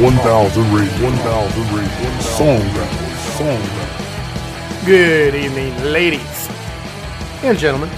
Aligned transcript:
1000 0.00 0.74
Radio. 0.74 1.04
1000 1.04 1.76
Radio. 1.76 2.20
Song 2.20 2.58
Battle. 2.74 3.16
Song 3.16 3.60
Battle. 3.76 4.86
Good 4.86 5.36
evening, 5.36 5.72
ladies 5.84 6.48
and 7.44 7.56
gentlemen. 7.56 7.88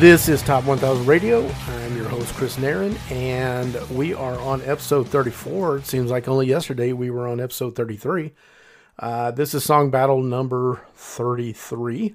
This 0.00 0.30
is 0.30 0.40
Top 0.40 0.64
1000 0.64 1.04
Radio. 1.04 1.46
I'm 1.46 1.94
your 1.94 2.08
host, 2.08 2.32
Chris 2.34 2.56
Narin, 2.56 2.96
and 3.12 3.74
we 3.90 4.14
are 4.14 4.40
on 4.40 4.62
episode 4.62 5.08
34. 5.08 5.76
It 5.76 5.86
seems 5.86 6.10
like 6.10 6.26
only 6.26 6.46
yesterday 6.46 6.94
we 6.94 7.10
were 7.10 7.28
on 7.28 7.38
episode 7.38 7.76
33. 7.76 8.32
Uh, 8.98 9.30
this 9.30 9.52
is 9.52 9.62
Song 9.62 9.90
Battle 9.90 10.22
number 10.22 10.80
33. 10.94 12.14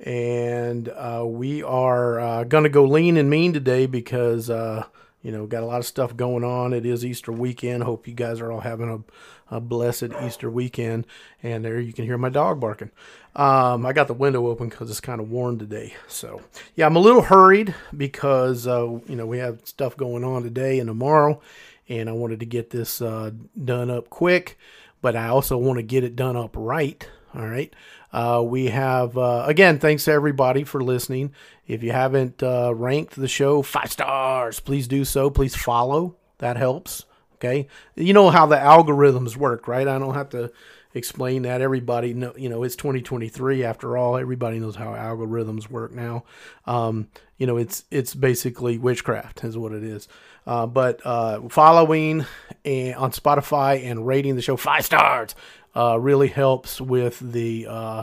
And 0.00 0.88
uh, 0.88 1.24
we 1.24 1.62
are 1.62 2.18
uh, 2.18 2.42
going 2.42 2.64
to 2.64 2.70
go 2.70 2.84
lean 2.84 3.16
and 3.16 3.30
mean 3.30 3.52
today 3.52 3.86
because, 3.86 4.50
uh, 4.50 4.84
you 5.22 5.32
know, 5.32 5.46
got 5.46 5.62
a 5.62 5.66
lot 5.66 5.80
of 5.80 5.86
stuff 5.86 6.16
going 6.16 6.44
on. 6.44 6.72
It 6.72 6.86
is 6.86 7.04
Easter 7.04 7.32
weekend. 7.32 7.82
Hope 7.82 8.06
you 8.06 8.14
guys 8.14 8.40
are 8.40 8.52
all 8.52 8.60
having 8.60 9.04
a, 9.50 9.56
a 9.56 9.60
blessed 9.60 10.10
Easter 10.24 10.48
weekend. 10.48 11.06
And 11.42 11.64
there 11.64 11.80
you 11.80 11.92
can 11.92 12.04
hear 12.04 12.18
my 12.18 12.28
dog 12.28 12.60
barking. 12.60 12.90
Um, 13.34 13.84
I 13.84 13.92
got 13.92 14.06
the 14.06 14.14
window 14.14 14.46
open 14.46 14.68
because 14.68 14.90
it's 14.90 15.00
kind 15.00 15.20
of 15.20 15.30
warm 15.30 15.58
today. 15.58 15.94
So, 16.06 16.40
yeah, 16.76 16.86
I'm 16.86 16.96
a 16.96 17.00
little 17.00 17.22
hurried 17.22 17.74
because, 17.96 18.66
uh, 18.66 18.98
you 19.06 19.16
know, 19.16 19.26
we 19.26 19.38
have 19.38 19.60
stuff 19.64 19.96
going 19.96 20.24
on 20.24 20.44
today 20.44 20.78
and 20.78 20.88
tomorrow. 20.88 21.40
And 21.88 22.08
I 22.08 22.12
wanted 22.12 22.40
to 22.40 22.46
get 22.46 22.70
this 22.70 23.00
uh, 23.00 23.30
done 23.64 23.90
up 23.90 24.10
quick, 24.10 24.58
but 25.00 25.16
I 25.16 25.28
also 25.28 25.56
want 25.56 25.78
to 25.78 25.82
get 25.82 26.04
it 26.04 26.16
done 26.16 26.36
up 26.36 26.54
right. 26.56 27.08
All 27.34 27.46
right. 27.46 27.72
Uh, 28.12 28.42
we 28.44 28.66
have, 28.66 29.18
uh, 29.18 29.44
again, 29.46 29.78
thanks 29.78 30.04
to 30.04 30.12
everybody 30.12 30.64
for 30.64 30.82
listening. 30.82 31.32
If 31.66 31.82
you 31.82 31.92
haven't 31.92 32.42
uh, 32.42 32.74
ranked 32.74 33.16
the 33.16 33.28
show 33.28 33.62
five 33.62 33.92
stars, 33.92 34.60
please 34.60 34.88
do 34.88 35.04
so. 35.04 35.28
Please 35.28 35.54
follow. 35.54 36.16
That 36.38 36.56
helps. 36.56 37.04
Okay. 37.34 37.68
You 37.94 38.14
know 38.14 38.30
how 38.30 38.46
the 38.46 38.56
algorithms 38.56 39.36
work, 39.36 39.68
right? 39.68 39.86
I 39.86 39.98
don't 39.98 40.14
have 40.14 40.30
to 40.30 40.50
explain 40.94 41.42
that. 41.42 41.60
Everybody 41.60 42.14
know, 42.14 42.32
you 42.36 42.48
know, 42.48 42.62
it's 42.62 42.76
2023 42.76 43.64
after 43.64 43.96
all. 43.96 44.16
Everybody 44.16 44.58
knows 44.58 44.76
how 44.76 44.92
algorithms 44.92 45.70
work 45.70 45.92
now. 45.92 46.24
Um, 46.66 47.08
you 47.36 47.46
know, 47.46 47.56
it's 47.56 47.84
it's 47.90 48.14
basically 48.14 48.78
witchcraft 48.78 49.44
is 49.44 49.56
what 49.56 49.72
it 49.72 49.84
is. 49.84 50.08
Uh, 50.46 50.66
but 50.66 51.04
uh, 51.04 51.42
following 51.48 52.24
and 52.64 52.94
on 52.96 53.12
Spotify 53.12 53.84
and 53.84 54.06
rating 54.06 54.34
the 54.34 54.42
show 54.42 54.56
five 54.56 54.84
stars 54.84 55.34
uh, 55.78 55.96
really 55.96 56.26
helps 56.26 56.80
with 56.80 57.20
the 57.20 57.66
uh, 57.68 58.02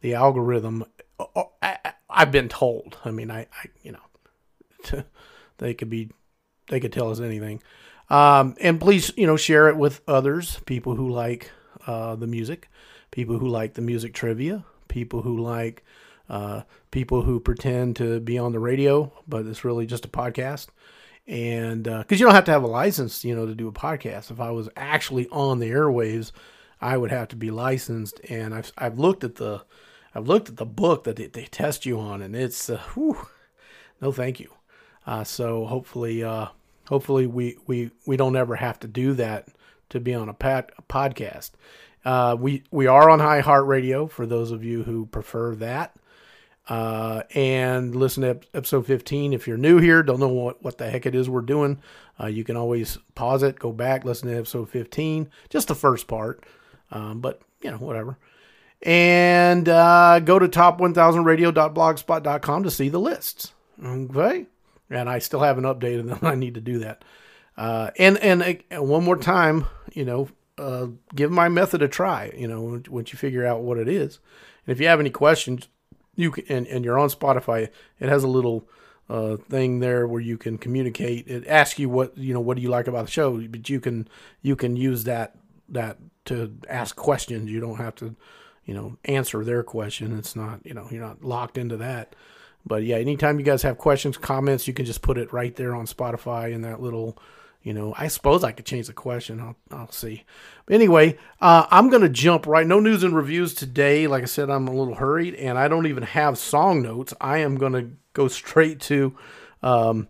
the 0.00 0.14
algorithm. 0.14 0.84
I, 1.60 1.92
have 2.08 2.30
been 2.30 2.48
told. 2.48 2.96
I 3.04 3.10
mean, 3.10 3.32
I, 3.32 3.40
I 3.40 3.68
you 3.82 3.92
know, 3.92 5.02
they 5.58 5.74
could 5.74 5.90
be, 5.90 6.10
they 6.68 6.78
could 6.78 6.92
tell 6.92 7.10
us 7.10 7.18
anything. 7.18 7.62
Um, 8.08 8.54
and 8.60 8.80
please, 8.80 9.10
you 9.16 9.26
know, 9.26 9.36
share 9.36 9.68
it 9.68 9.76
with 9.76 10.02
others, 10.06 10.60
people 10.66 10.94
who 10.94 11.10
like 11.10 11.50
uh, 11.86 12.14
the 12.14 12.28
music, 12.28 12.68
people 13.10 13.38
who 13.38 13.48
like 13.48 13.74
the 13.74 13.82
music 13.82 14.14
trivia, 14.14 14.64
people 14.86 15.22
who 15.22 15.40
like 15.40 15.84
uh, 16.28 16.62
people 16.92 17.22
who 17.22 17.40
pretend 17.40 17.96
to 17.96 18.20
be 18.20 18.38
on 18.38 18.52
the 18.52 18.60
radio, 18.60 19.12
but 19.26 19.46
it's 19.46 19.64
really 19.64 19.86
just 19.86 20.04
a 20.04 20.08
podcast. 20.08 20.68
And 21.26 21.82
because 21.82 22.04
uh, 22.12 22.14
you 22.20 22.24
don't 22.26 22.36
have 22.36 22.44
to 22.44 22.52
have 22.52 22.62
a 22.62 22.68
license, 22.68 23.24
you 23.24 23.34
know, 23.34 23.46
to 23.46 23.54
do 23.56 23.66
a 23.66 23.72
podcast. 23.72 24.30
If 24.30 24.38
I 24.38 24.52
was 24.52 24.68
actually 24.76 25.26
on 25.30 25.58
the 25.58 25.70
airwaves, 25.70 26.30
I 26.80 26.96
would 26.96 27.10
have 27.10 27.28
to 27.28 27.36
be 27.36 27.50
licensed. 27.50 28.20
And 28.28 28.54
I've 28.54 28.72
I've 28.76 28.98
looked 28.98 29.24
at 29.24 29.36
the 29.36 29.64
I've 30.14 30.28
looked 30.28 30.48
at 30.48 30.56
the 30.56 30.66
book 30.66 31.04
that 31.04 31.16
they, 31.16 31.26
they 31.26 31.44
test 31.44 31.84
you 31.84 32.00
on, 32.00 32.22
and 32.22 32.34
it's 32.34 32.70
uh, 32.70 32.80
whew, 32.94 33.26
no 34.00 34.12
thank 34.12 34.40
you. 34.40 34.50
Uh, 35.06 35.24
so 35.24 35.66
hopefully, 35.66 36.24
uh, 36.24 36.46
hopefully 36.88 37.26
we, 37.26 37.58
we 37.66 37.90
we 38.06 38.16
don't 38.16 38.36
ever 38.36 38.56
have 38.56 38.80
to 38.80 38.88
do 38.88 39.12
that 39.14 39.48
to 39.90 40.00
be 40.00 40.14
on 40.14 40.28
a, 40.28 40.34
pat, 40.34 40.72
a 40.78 40.82
podcast. 40.82 41.50
Uh, 42.04 42.36
we 42.38 42.64
we 42.70 42.86
are 42.86 43.10
on 43.10 43.18
iHeartRadio 43.18 44.10
for 44.10 44.26
those 44.26 44.50
of 44.50 44.64
you 44.64 44.84
who 44.84 45.06
prefer 45.06 45.54
that. 45.56 45.94
Uh, 46.68 47.22
and 47.34 47.94
listen 47.94 48.22
to 48.22 48.40
episode 48.52 48.86
15. 48.86 49.32
If 49.32 49.46
you're 49.46 49.56
new 49.56 49.78
here, 49.78 50.02
don't 50.02 50.18
know 50.18 50.28
what, 50.28 50.64
what 50.64 50.78
the 50.78 50.90
heck 50.90 51.06
it 51.06 51.14
is 51.14 51.30
we're 51.30 51.40
doing, 51.42 51.80
uh, 52.18 52.26
you 52.26 52.42
can 52.42 52.56
always 52.56 52.98
pause 53.14 53.44
it, 53.44 53.58
go 53.58 53.70
back, 53.70 54.04
listen 54.04 54.28
to 54.28 54.36
episode 54.36 54.68
15, 54.70 55.30
just 55.48 55.68
the 55.68 55.76
first 55.76 56.08
part. 56.08 56.44
Um, 56.90 57.20
but, 57.20 57.40
you 57.62 57.70
know, 57.70 57.78
whatever. 57.78 58.18
And 58.82 59.66
uh, 59.68 60.20
go 60.20 60.38
to 60.38 60.48
top1000radio.blogspot.com 60.48 62.62
to 62.62 62.70
see 62.70 62.88
the 62.88 63.00
lists. 63.00 63.52
Okay. 63.82 64.46
And 64.90 65.08
I 65.08 65.18
still 65.18 65.40
haven't 65.40 65.64
updated 65.64 66.08
them. 66.08 66.20
I 66.22 66.34
need 66.34 66.54
to 66.54 66.60
do 66.60 66.78
that. 66.80 67.04
Uh, 67.56 67.90
and, 67.98 68.18
and 68.18 68.62
uh, 68.74 68.82
one 68.82 69.04
more 69.04 69.16
time, 69.16 69.66
you 69.92 70.04
know, 70.04 70.28
uh, 70.58 70.88
give 71.14 71.30
my 71.30 71.48
method 71.48 71.82
a 71.82 71.88
try, 71.88 72.32
you 72.36 72.48
know, 72.48 72.82
once 72.88 73.12
you 73.12 73.18
figure 73.18 73.46
out 73.46 73.62
what 73.62 73.78
it 73.78 73.88
is. 73.88 74.18
And 74.66 74.72
if 74.72 74.80
you 74.80 74.86
have 74.86 75.00
any 75.00 75.10
questions, 75.10 75.68
you 76.14 76.30
can, 76.30 76.44
and, 76.48 76.66
and 76.66 76.84
you're 76.84 76.98
on 76.98 77.08
Spotify, 77.08 77.68
it 78.00 78.08
has 78.08 78.24
a 78.24 78.28
little 78.28 78.68
uh, 79.08 79.36
thing 79.36 79.80
there 79.80 80.06
where 80.06 80.20
you 80.20 80.38
can 80.38 80.58
communicate. 80.58 81.28
It 81.28 81.46
asks 81.46 81.78
you 81.78 81.88
what 81.88 82.16
you 82.16 82.34
know, 82.34 82.40
what 82.40 82.56
do 82.56 82.62
you 82.62 82.70
like 82.70 82.88
about 82.88 83.06
the 83.06 83.10
show, 83.10 83.38
but 83.38 83.68
you 83.68 83.80
can 83.80 84.08
you 84.42 84.56
can 84.56 84.76
use 84.76 85.04
that 85.04 85.36
that 85.68 85.98
to 86.26 86.52
ask 86.68 86.96
questions. 86.96 87.50
You 87.50 87.60
don't 87.60 87.76
have 87.76 87.94
to, 87.96 88.14
you 88.64 88.74
know, 88.74 88.96
answer 89.04 89.44
their 89.44 89.62
question. 89.62 90.16
It's 90.18 90.36
not 90.36 90.60
you 90.64 90.74
know 90.74 90.88
you're 90.90 91.04
not 91.04 91.24
locked 91.24 91.58
into 91.58 91.76
that. 91.78 92.14
But 92.64 92.82
yeah, 92.82 92.96
anytime 92.96 93.38
you 93.38 93.44
guys 93.44 93.62
have 93.62 93.78
questions, 93.78 94.16
comments, 94.16 94.66
you 94.66 94.74
can 94.74 94.86
just 94.86 95.02
put 95.02 95.18
it 95.18 95.32
right 95.32 95.54
there 95.54 95.74
on 95.74 95.86
Spotify 95.86 96.52
in 96.52 96.62
that 96.62 96.80
little 96.80 97.18
you 97.66 97.72
know, 97.72 97.92
I 97.98 98.06
suppose 98.06 98.44
I 98.44 98.52
could 98.52 98.64
change 98.64 98.86
the 98.86 98.92
question. 98.92 99.40
I'll, 99.40 99.56
I'll 99.72 99.90
see. 99.90 100.22
But 100.66 100.74
anyway, 100.76 101.18
uh, 101.40 101.66
I'm 101.68 101.90
going 101.90 102.02
to 102.02 102.08
jump 102.08 102.46
right. 102.46 102.64
No 102.64 102.78
news 102.78 103.02
and 103.02 103.12
reviews 103.12 103.54
today. 103.54 104.06
Like 104.06 104.22
I 104.22 104.26
said, 104.26 104.50
I'm 104.50 104.68
a 104.68 104.72
little 104.72 104.94
hurried, 104.94 105.34
and 105.34 105.58
I 105.58 105.66
don't 105.66 105.88
even 105.88 106.04
have 106.04 106.38
song 106.38 106.80
notes. 106.80 107.12
I 107.20 107.38
am 107.38 107.56
going 107.56 107.72
to 107.72 107.90
go 108.12 108.28
straight 108.28 108.78
to 108.82 109.16
um, 109.64 110.06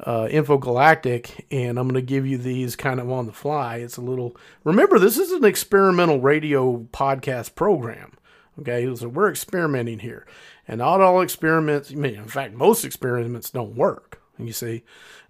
uh, 0.00 0.26
Infogalactic, 0.30 1.44
and 1.50 1.78
I'm 1.78 1.88
going 1.88 1.94
to 1.94 2.02
give 2.02 2.26
you 2.26 2.38
these 2.38 2.76
kind 2.76 3.00
of 3.00 3.10
on 3.10 3.26
the 3.26 3.32
fly. 3.32 3.76
It's 3.76 3.96
a 3.96 4.02
little. 4.02 4.36
Remember, 4.64 4.98
this 4.98 5.18
is 5.18 5.32
an 5.32 5.44
experimental 5.44 6.20
radio 6.20 6.86
podcast 6.92 7.54
program. 7.54 8.12
Okay, 8.60 8.94
so 8.94 9.08
we're 9.08 9.30
experimenting 9.30 10.00
here, 10.00 10.26
and 10.68 10.78
not 10.78 11.00
all 11.00 11.20
experiments. 11.20 11.90
I 11.90 11.94
mean, 11.94 12.14
in 12.14 12.28
fact, 12.28 12.54
most 12.54 12.84
experiments 12.84 13.50
don't 13.50 13.76
work. 13.76 14.20
You 14.38 14.52
see, 14.52 14.84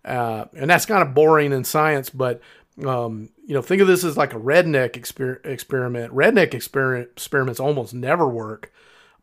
uh, 0.05 0.47
and 0.55 0.71
that's 0.71 0.87
kind 0.87 1.03
of 1.03 1.15
boring 1.15 1.53
in 1.53 1.65
science, 1.65 2.11
but 2.11 2.41
um, 2.85 3.31
you 3.47 3.55
know, 3.55 3.63
think 3.63 3.81
of 3.81 3.89
this 3.89 4.05
as 4.05 4.17
like 4.17 4.35
a 4.35 4.41
redneck 4.41 4.93
exper- 4.93 5.45
experiment. 5.45 6.13
Redneck 6.13 6.51
exper- 6.51 7.03
experiments 7.03 7.61
almost 7.61 7.95
never 7.95 8.27
work, 8.29 8.73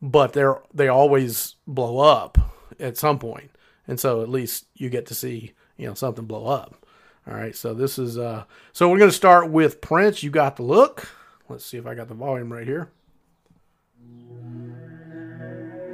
but 0.02 0.34
they're 0.34 0.62
they 0.74 0.88
always 0.88 1.56
blow 1.68 2.00
up 2.00 2.38
at 2.80 2.98
some 2.98 3.20
point, 3.20 3.52
and 3.92 4.00
so 4.00 4.22
at 4.22 4.30
least 4.30 4.68
you 4.74 4.90
get 4.90 5.06
to 5.08 5.14
see 5.14 5.52
you 5.76 5.86
know 5.86 5.94
something 5.94 6.24
blow 6.24 6.48
up. 6.48 6.86
All 7.28 7.34
right, 7.34 7.54
so 7.54 7.74
this 7.74 8.00
is 8.00 8.18
uh, 8.18 8.46
so 8.72 8.90
we're 8.90 8.98
gonna 8.98 9.12
start 9.12 9.52
with 9.52 9.82
Prince. 9.82 10.24
You 10.24 10.30
got 10.30 10.56
the 10.56 10.64
look. 10.64 11.10
Let's 11.50 11.66
see 11.66 11.78
if 11.78 11.86
I 11.86 11.94
got 11.94 12.08
the 12.08 12.14
volume 12.14 12.54
right 12.54 12.66
here, 12.66 12.90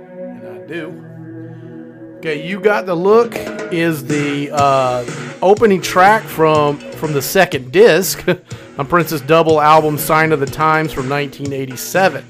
and 0.05 0.47
I 0.47 0.67
do. 0.67 2.17
Okay, 2.19 2.47
you 2.47 2.59
got 2.59 2.85
the 2.85 2.93
look 2.93 3.33
is 3.73 4.05
the 4.05 4.51
uh, 4.53 5.03
opening 5.41 5.81
track 5.81 6.21
from 6.21 6.77
from 6.77 7.13
the 7.13 7.21
second 7.23 7.71
disc 7.71 8.23
on 8.77 8.85
Prince's 8.85 9.21
double 9.21 9.59
album 9.59 9.97
"Sign 9.97 10.31
of 10.31 10.39
the 10.39 10.45
Times" 10.45 10.93
from 10.93 11.09
1987. 11.09 12.23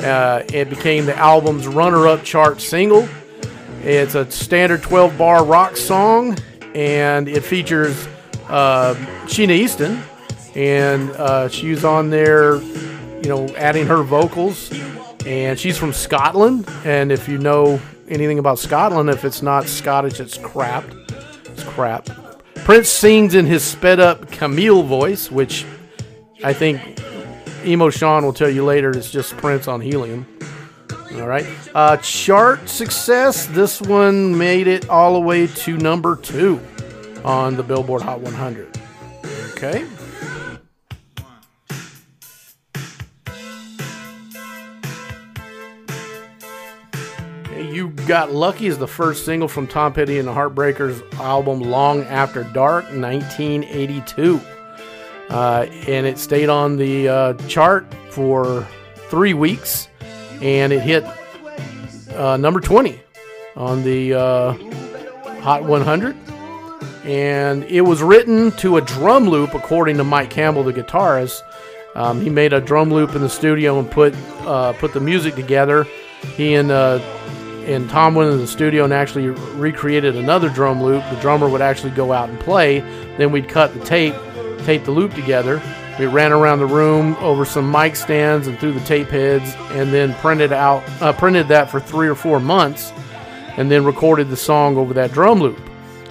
Uh, 0.00 0.42
it 0.50 0.70
became 0.70 1.04
the 1.04 1.16
album's 1.18 1.68
runner-up 1.68 2.24
chart 2.24 2.62
single. 2.62 3.06
It's 3.86 4.14
a 4.14 4.30
standard 4.30 4.82
12-bar 4.82 5.44
rock 5.44 5.76
song, 5.76 6.38
and 6.74 7.28
it 7.28 7.44
features 7.44 8.08
uh, 8.48 8.94
Sheena 9.26 9.50
Easton, 9.50 10.02
and 10.54 11.10
uh, 11.10 11.48
she's 11.48 11.84
on 11.84 12.08
there, 12.08 12.56
you 12.62 13.28
know, 13.28 13.46
adding 13.56 13.86
her 13.86 14.02
vocals. 14.02 14.72
And 15.26 15.58
she's 15.58 15.76
from 15.76 15.92
Scotland, 15.92 16.68
and 16.84 17.12
if 17.12 17.28
you 17.28 17.38
know 17.38 17.80
anything 18.08 18.38
about 18.38 18.58
Scotland. 18.58 19.10
If 19.10 19.24
it's 19.24 19.42
not 19.42 19.66
Scottish, 19.66 20.20
it's 20.20 20.38
crap. 20.38 20.84
It's 21.46 21.64
crap. 21.64 22.08
Prince 22.56 22.88
sings 22.88 23.34
in 23.34 23.46
his 23.46 23.62
sped 23.62 24.00
up 24.00 24.30
Camille 24.30 24.82
voice, 24.82 25.30
which 25.30 25.64
I 26.42 26.52
think 26.52 26.80
Emo 27.64 27.90
Sean 27.90 28.24
will 28.24 28.32
tell 28.32 28.50
you 28.50 28.64
later 28.64 28.96
is 28.96 29.10
just 29.10 29.36
Prince 29.36 29.68
on 29.68 29.80
helium. 29.80 30.26
All 31.14 31.28
right. 31.28 31.46
Uh, 31.74 31.96
chart 31.98 32.68
success. 32.68 33.46
This 33.46 33.80
one 33.80 34.36
made 34.36 34.66
it 34.66 34.88
all 34.88 35.14
the 35.14 35.20
way 35.20 35.46
to 35.46 35.76
number 35.76 36.16
two 36.16 36.60
on 37.24 37.56
the 37.56 37.62
Billboard 37.62 38.02
Hot 38.02 38.20
100. 38.20 38.78
Okay. 39.52 39.86
You 47.56 47.88
Got 48.06 48.32
Lucky 48.32 48.66
is 48.66 48.78
the 48.78 48.86
first 48.88 49.24
single 49.24 49.48
from 49.48 49.66
Tom 49.66 49.92
Petty 49.92 50.18
and 50.18 50.28
the 50.28 50.32
Heartbreakers 50.32 51.00
album 51.20 51.60
Long 51.60 52.02
After 52.04 52.44
Dark, 52.44 52.84
1982. 52.86 54.40
uh, 55.30 55.66
and 55.86 56.06
it 56.06 56.18
stayed 56.18 56.48
on 56.48 56.76
the 56.76 57.08
uh, 57.08 57.32
chart 57.48 57.86
for 58.10 58.66
three 59.08 59.34
weeks, 59.34 59.88
and 60.44 60.72
it 60.74 60.80
hit 60.80 61.04
uh, 62.14 62.36
number 62.36 62.60
20 62.60 63.00
on 63.56 63.82
the 63.82 64.14
uh, 64.14 64.52
Hot 65.40 65.64
100. 65.64 66.14
And 67.04 67.64
it 67.64 67.80
was 67.80 68.02
written 68.02 68.50
to 68.52 68.76
a 68.76 68.80
drum 68.80 69.28
loop, 69.28 69.54
according 69.54 69.96
to 69.96 70.04
Mike 70.04 70.30
Campbell, 70.30 70.62
the 70.62 70.72
guitarist. 70.72 71.40
Um, 71.94 72.20
he 72.20 72.30
made 72.30 72.52
a 72.52 72.60
drum 72.60 72.92
loop 72.92 73.14
in 73.14 73.22
the 73.22 73.28
studio 73.28 73.78
and 73.78 73.90
put 73.90 74.14
uh, 74.40 74.72
put 74.74 74.92
the 74.92 75.00
music 75.00 75.34
together. 75.34 75.86
He 76.36 76.54
and 76.54 76.70
uh, 76.70 76.98
and 77.66 77.88
Tom 77.88 78.14
went 78.14 78.30
in 78.32 78.38
the 78.38 78.46
studio 78.46 78.84
and 78.84 78.92
actually 78.92 79.28
recreated 79.28 80.16
another 80.16 80.48
drum 80.48 80.82
loop. 80.82 81.02
The 81.10 81.20
drummer 81.20 81.48
would 81.48 81.60
actually 81.62 81.92
go 81.92 82.12
out 82.12 82.30
and 82.30 82.40
play. 82.40 82.80
Then 83.16 83.32
we'd 83.32 83.48
cut 83.48 83.72
the 83.74 83.84
tape, 83.84 84.14
tape 84.64 84.84
the 84.84 84.90
loop 84.90 85.14
together. 85.14 85.62
We 85.98 86.06
ran 86.06 86.32
around 86.32 86.58
the 86.58 86.66
room 86.66 87.14
over 87.20 87.44
some 87.44 87.70
mic 87.70 87.94
stands 87.94 88.48
and 88.48 88.58
through 88.58 88.72
the 88.72 88.80
tape 88.80 89.08
heads, 89.08 89.54
and 89.70 89.92
then 89.92 90.12
printed 90.14 90.52
out 90.52 90.82
uh, 91.00 91.12
printed 91.12 91.48
that 91.48 91.70
for 91.70 91.78
three 91.78 92.08
or 92.08 92.16
four 92.16 92.40
months, 92.40 92.92
and 93.56 93.70
then 93.70 93.84
recorded 93.84 94.28
the 94.28 94.36
song 94.36 94.76
over 94.76 94.92
that 94.94 95.12
drum 95.12 95.38
loop. 95.40 95.58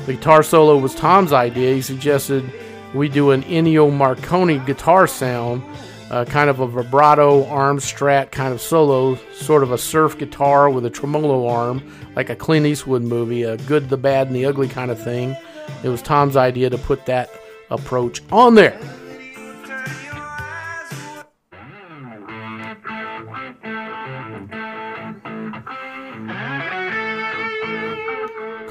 The 0.05 0.13
guitar 0.13 0.41
solo 0.43 0.77
was 0.77 0.95
Tom's 0.95 1.33
idea. 1.33 1.75
He 1.75 1.81
suggested 1.81 2.49
we 2.93 3.09
do 3.09 3.31
an 3.31 3.43
Ennio 3.43 3.91
Morricone 3.91 4.65
guitar 4.65 5.05
sound, 5.05 5.63
uh, 6.09 6.23
kind 6.25 6.49
of 6.49 6.59
a 6.61 6.67
vibrato 6.67 7.45
arm 7.47 7.79
strat 7.79 8.31
kind 8.31 8.53
of 8.53 8.61
solo, 8.61 9.15
sort 9.33 9.63
of 9.63 9.71
a 9.71 9.77
surf 9.77 10.17
guitar 10.17 10.69
with 10.69 10.85
a 10.85 10.89
tremolo 10.89 11.47
arm, 11.47 11.81
like 12.15 12.29
a 12.29 12.35
Clint 12.35 12.65
Eastwood 12.65 13.01
movie, 13.01 13.43
a 13.43 13.57
good, 13.57 13.89
the 13.89 13.97
bad, 13.97 14.27
and 14.27 14.35
the 14.35 14.45
ugly 14.45 14.67
kind 14.67 14.91
of 14.91 15.03
thing. 15.03 15.35
It 15.83 15.89
was 15.89 16.01
Tom's 16.01 16.37
idea 16.37 16.69
to 16.69 16.77
put 16.77 17.05
that 17.07 17.29
approach 17.69 18.21
on 18.31 18.55
there. 18.55 18.79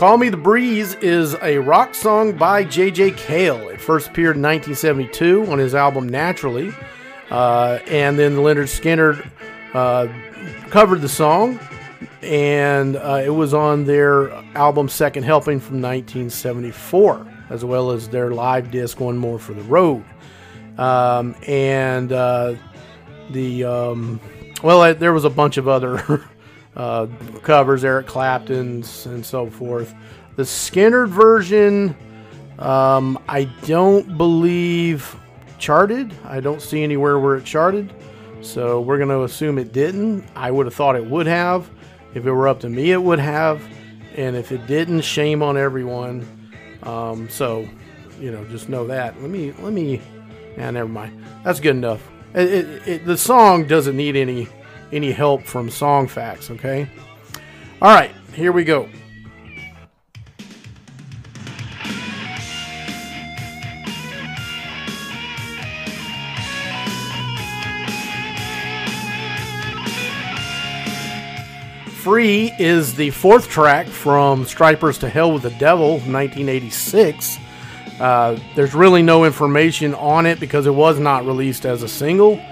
Call 0.03 0.19
Me 0.19 0.31
the 0.31 0.37
Breeze 0.37 0.97
is 0.97 1.37
a 1.43 1.59
rock 1.59 1.95
song 1.95 2.33
by 2.33 2.65
J.J. 2.65 3.13
Cale. 3.13 3.69
It 3.69 3.81
first 3.81 4.09
appeared 4.09 4.35
in 4.35 4.43
1972 4.43 5.47
on 5.49 5.61
his 5.61 5.77
album 5.77 6.09
Naturally. 6.09 6.75
Uh, 7.31 7.79
and 7.87 8.19
then 8.19 8.39
Lynyrd 8.39 8.67
Skynyrd 8.67 9.25
uh, 9.75 10.09
covered 10.71 11.03
the 11.03 11.09
song, 11.09 11.61
and 12.21 12.97
uh, 12.97 13.23
it 13.25 13.29
was 13.29 13.55
on 13.55 13.85
their 13.85 14.33
album 14.57 14.89
Second 14.89 15.23
Helping 15.23 15.61
from 15.61 15.81
1974, 15.81 17.25
as 17.51 17.65
well 17.65 17.93
as 17.93 18.09
their 18.09 18.33
live 18.33 18.73
disc 18.73 18.99
One 18.99 19.17
More 19.17 19.39
for 19.39 19.55
the 19.55 19.63
Road. 19.63 20.05
Um, 20.79 21.37
and 21.47 22.11
uh, 22.11 22.57
the, 23.31 23.63
um, 23.63 24.21
well, 24.65 24.97
there 24.97 25.13
was 25.13 25.25
a 25.25 25.31
bunch 25.31 25.59
of 25.59 25.69
other 25.69 26.25
uh, 26.77 27.07
covers, 27.43 27.85
Eric 27.85 28.07
Clapton's, 28.07 29.07
and 29.07 29.25
so 29.25 29.51
forth. 29.51 29.95
The 30.37 30.43
Skynyrd 30.43 31.09
version, 31.09 31.95
um, 32.59 33.19
I 33.29 33.45
don't 33.65 34.17
believe 34.17 35.17
charted. 35.59 36.13
I 36.25 36.41
don't 36.41 36.63
see 36.63 36.83
anywhere 36.83 37.19
where 37.19 37.37
it 37.37 37.45
charted. 37.45 37.93
So 38.41 38.81
we're 38.81 38.97
going 38.97 39.11
to 39.11 39.23
assume 39.23 39.59
it 39.59 39.73
didn't. 39.73 40.25
I 40.35 40.51
would 40.51 40.67
have 40.67 40.75
thought 40.75 40.97
it 40.97 41.07
would 41.07 41.27
have. 41.27 41.71
If 42.15 42.27
it 42.27 42.33
were 42.33 42.49
up 42.49 42.61
to 42.61 42.69
me, 42.69 42.93
it 42.93 43.03
would 43.03 43.21
have. 43.21 43.63
And 44.17 44.37
if 44.37 44.53
it 44.53 44.67
didn't, 44.67 45.03
shame 45.03 45.43
on 45.43 45.57
everyone. 45.57 46.27
Um, 46.83 47.29
so, 47.29 47.69
you 48.19 48.33
know, 48.33 48.45
just 48.47 48.69
know 48.69 48.87
that. 48.89 49.21
Let 49.21 49.31
me, 49.31 49.53
let 49.61 49.73
me, 49.73 50.01
yeah, 50.57 50.71
never 50.71 50.89
mind. 50.89 51.25
That's 51.45 51.61
good 51.61 51.77
enough. 51.77 52.07
It, 52.35 52.49
it, 52.49 52.89
it, 52.89 53.07
the 53.07 53.17
song 53.17 53.67
doesn't 53.67 53.97
need 53.97 54.17
any 54.17 54.49
any 54.93 55.11
help 55.11 55.45
from 55.45 55.69
Songfacts, 55.69 56.51
okay? 56.51 56.89
All 57.81 57.95
right, 57.95 58.15
here 58.35 58.53
we 58.53 58.65
go. 58.65 58.89
Free 72.03 72.53
is 72.59 72.97
the 72.97 73.11
fourth 73.11 73.49
track 73.49 73.87
from 73.87 74.45
Stryper's 74.45 74.99
to 74.99 75.09
Hell 75.09 75.33
with 75.33 75.43
the 75.43 75.51
Devil, 75.51 75.93
1986. 76.01 77.39
Uh, 78.01 78.37
there's 78.57 78.75
really 78.75 79.03
no 79.03 79.25
information 79.25 79.95
on 79.95 80.27
it 80.27 80.41
because 80.41 80.67
it 80.67 80.75
was 80.75 80.99
not 80.99 81.25
released 81.25 81.65
as 81.65 81.85
a 81.85 81.89
single. 81.89 82.43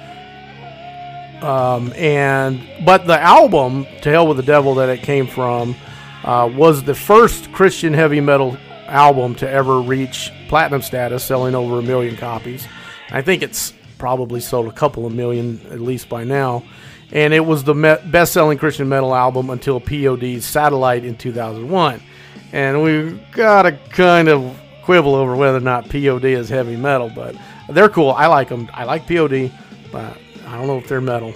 Um, 1.43 1.93
and 1.95 2.61
but 2.85 3.07
the 3.07 3.19
album 3.19 3.87
"To 4.03 4.11
Hell 4.11 4.29
with 4.29 4.37
the 4.37 4.43
Devil" 4.43 4.75
that 4.77 4.89
it 4.89 5.03
came 5.03 5.27
from 5.27 5.75
uh, 6.25 6.51
was 6.53 6.83
the 6.83 6.95
first 6.95 7.53
Christian 7.53 7.95
heavy 7.95 8.21
metal 8.21 8.57
album 8.87 9.35
to 9.37 9.49
ever 9.49 9.81
reach 9.81 10.33
platinum 10.49 10.83
status, 10.83 11.25
selling 11.25 11.55
over 11.55 11.79
a 11.79 11.83
million 11.83 12.17
copies. 12.17 12.67
I 13.11 13.23
think 13.23 13.43
it's 13.43 13.73
probably 13.99 14.41
sold 14.41 14.67
a 14.67 14.73
couple 14.73 15.07
of 15.07 15.15
million 15.15 15.61
at 15.71 15.81
least 15.81 16.09
by 16.09 16.25
now. 16.25 16.65
And 17.13 17.35
it 17.35 17.45
was 17.45 17.65
the 17.65 17.75
me- 17.75 17.97
best-selling 18.07 18.59
Christian 18.59 18.89
metal 18.89 19.15
album 19.15 19.51
until 19.51 19.81
POD's 19.81 20.45
Satellite 20.45 21.05
in 21.05 21.17
2001. 21.17 22.01
And 22.53 22.83
we've 22.83 23.21
got 23.33 23.63
to 23.63 23.73
kind 23.73 24.29
of 24.29 24.57
quibble 24.83 25.15
over 25.15 25.37
whether 25.37 25.59
or 25.59 25.61
not 25.61 25.89
POD 25.89 26.25
is 26.25 26.49
heavy 26.49 26.77
metal, 26.77 27.11
but 27.15 27.37
they're 27.69 27.89
cool. 27.89 28.11
I 28.11 28.27
like 28.27 28.49
them. 28.49 28.69
I 28.73 28.85
like 28.85 29.07
POD, 29.07 29.53
but 29.93 30.19
I 30.51 30.57
don't 30.57 30.67
know 30.67 30.79
if 30.79 30.89
they're 30.89 31.01
metal. 31.01 31.33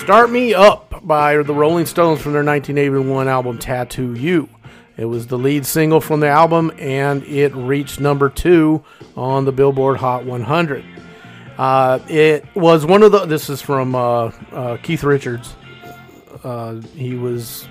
Start 0.00 0.30
Me 0.30 0.52
Up 0.52 1.00
by 1.06 1.36
the 1.36 1.54
Rolling 1.54 1.86
Stones 1.86 2.20
from 2.20 2.32
their 2.32 2.42
1981 2.42 3.28
album 3.28 3.56
Tattoo 3.58 4.14
You. 4.14 4.48
It 4.96 5.04
was 5.04 5.28
the 5.28 5.38
lead 5.38 5.64
single 5.64 6.00
from 6.00 6.18
the 6.18 6.28
album 6.28 6.72
and 6.76 7.22
it 7.22 7.54
reached 7.54 8.00
number 8.00 8.28
two 8.28 8.82
on 9.16 9.44
the 9.44 9.52
Billboard 9.52 9.98
Hot 9.98 10.24
100. 10.24 10.84
Uh, 11.58 11.98
it 12.08 12.44
was 12.54 12.84
one 12.84 13.02
of 13.02 13.12
the. 13.12 13.24
This 13.26 13.48
is 13.48 13.62
from 13.62 13.94
uh, 13.94 14.30
uh, 14.52 14.76
Keith 14.82 15.02
Richards. 15.02 15.54
Uh, 16.44 16.74
he 16.94 17.14
was 17.14 17.66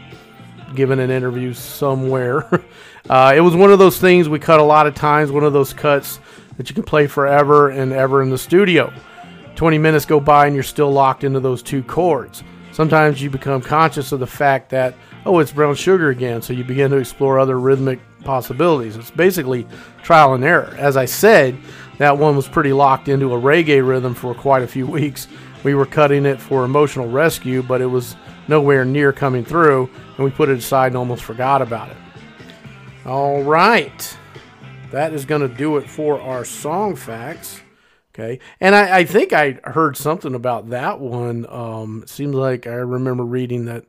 given 0.75 0.99
an 0.99 1.11
interview 1.11 1.53
somewhere. 1.53 2.63
Uh, 3.07 3.33
it 3.35 3.39
was 3.39 3.55
one 3.55 3.71
of 3.71 3.77
those 3.77 3.99
things 3.99 4.27
we 4.27 4.39
cut 4.39 4.59
a 4.59 4.63
lot 4.63 4.87
of 4.87 4.95
times. 4.95 5.31
One 5.31 5.43
of 5.43 5.53
those 5.53 5.73
cuts 5.73 6.19
that 6.57 6.69
you 6.69 6.73
can 6.73 6.83
play 6.83 7.05
forever 7.05 7.69
and 7.69 7.93
ever 7.93 8.23
in 8.23 8.31
the 8.31 8.37
studio. 8.39 8.91
20 9.55 9.77
minutes 9.77 10.05
go 10.05 10.19
by 10.19 10.47
and 10.47 10.55
you're 10.55 10.63
still 10.63 10.91
locked 10.91 11.23
into 11.23 11.39
those 11.39 11.61
two 11.61 11.83
chords. 11.83 12.43
Sometimes 12.71 13.21
you 13.21 13.29
become 13.29 13.61
conscious 13.61 14.11
of 14.11 14.19
the 14.19 14.27
fact 14.27 14.69
that, 14.71 14.95
oh, 15.25 15.37
it's 15.39 15.51
brown 15.51 15.75
sugar 15.75 16.09
again. 16.09 16.41
So 16.41 16.51
you 16.51 16.63
begin 16.63 16.89
to 16.91 16.97
explore 16.97 17.39
other 17.39 17.59
rhythmic 17.59 17.99
possibilities. 18.23 18.97
It's 18.97 19.11
basically 19.11 19.67
trial 20.03 20.33
and 20.33 20.43
error. 20.43 20.75
As 20.77 20.97
I 20.97 21.05
said, 21.05 21.55
that 21.97 22.17
one 22.17 22.35
was 22.35 22.47
pretty 22.47 22.73
locked 22.73 23.07
into 23.07 23.33
a 23.33 23.39
reggae 23.39 23.85
rhythm 23.85 24.13
for 24.13 24.33
quite 24.33 24.63
a 24.63 24.67
few 24.67 24.85
weeks. 24.85 25.27
We 25.63 25.75
were 25.75 25.85
cutting 25.85 26.25
it 26.25 26.39
for 26.39 26.65
emotional 26.65 27.09
rescue, 27.09 27.63
but 27.63 27.81
it 27.81 27.87
was 27.87 28.15
nowhere 28.47 28.85
near 28.85 29.11
coming 29.11 29.43
through, 29.43 29.89
and 30.15 30.25
we 30.25 30.31
put 30.31 30.49
it 30.49 30.57
aside 30.57 30.87
and 30.87 30.97
almost 30.97 31.23
forgot 31.23 31.61
about 31.61 31.89
it. 31.89 31.97
All 33.05 33.43
right. 33.43 34.17
That 34.91 35.13
is 35.13 35.25
going 35.25 35.41
to 35.41 35.47
do 35.47 35.77
it 35.77 35.89
for 35.89 36.19
our 36.19 36.45
song 36.45 36.95
facts. 36.95 37.61
Okay. 38.13 38.39
And 38.61 38.75
I, 38.75 38.99
I 38.99 39.05
think 39.05 39.33
I 39.33 39.59
heard 39.63 39.97
something 39.97 40.35
about 40.35 40.69
that 40.69 40.99
one. 40.99 41.45
Um, 41.49 42.03
it 42.03 42.09
seems 42.09 42.35
like 42.35 42.65
I 42.65 42.75
remember 42.75 43.23
reading 43.23 43.65
that 43.65 43.85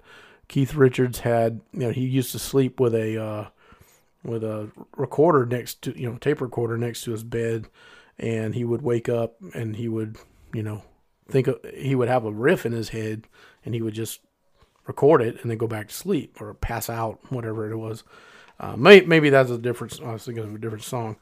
Keith 0.48 0.74
Richards 0.74 1.20
had, 1.20 1.60
you 1.72 1.80
know, 1.80 1.90
he 1.90 2.04
used 2.06 2.32
to 2.32 2.38
sleep 2.38 2.80
with 2.80 2.94
a, 2.94 3.22
uh, 3.22 3.46
with 4.24 4.42
a 4.42 4.70
recorder 4.96 5.46
next 5.46 5.82
to, 5.82 5.98
you 5.98 6.10
know, 6.10 6.18
tape 6.18 6.40
recorder 6.40 6.76
next 6.76 7.02
to 7.02 7.12
his 7.12 7.22
bed 7.22 7.66
and 8.18 8.54
he 8.54 8.64
would 8.64 8.82
wake 8.82 9.08
up 9.08 9.36
and 9.54 9.76
he 9.76 9.88
would, 9.88 10.16
you 10.52 10.62
know, 10.62 10.82
think 11.28 11.46
of, 11.48 11.58
he 11.74 11.94
would 11.94 12.08
have 12.08 12.24
a 12.24 12.32
riff 12.32 12.64
in 12.66 12.72
his 12.72 12.90
head 12.90 13.26
and 13.64 13.74
he 13.74 13.82
would 13.82 13.94
just 13.94 14.20
record 14.86 15.20
it 15.22 15.40
and 15.42 15.50
then 15.50 15.58
go 15.58 15.66
back 15.66 15.88
to 15.88 15.94
sleep 15.94 16.40
or 16.40 16.54
pass 16.54 16.88
out, 16.88 17.20
whatever 17.30 17.70
it 17.70 17.76
was. 17.76 18.04
Uh, 18.58 18.76
may, 18.76 19.02
maybe 19.02 19.28
that's 19.28 19.50
a 19.50 19.58
different. 19.58 20.00
I 20.02 20.12
was 20.12 20.24
thinking 20.24 20.44
of 20.44 20.54
a 20.54 20.58
different 20.58 20.84
song. 20.84 21.16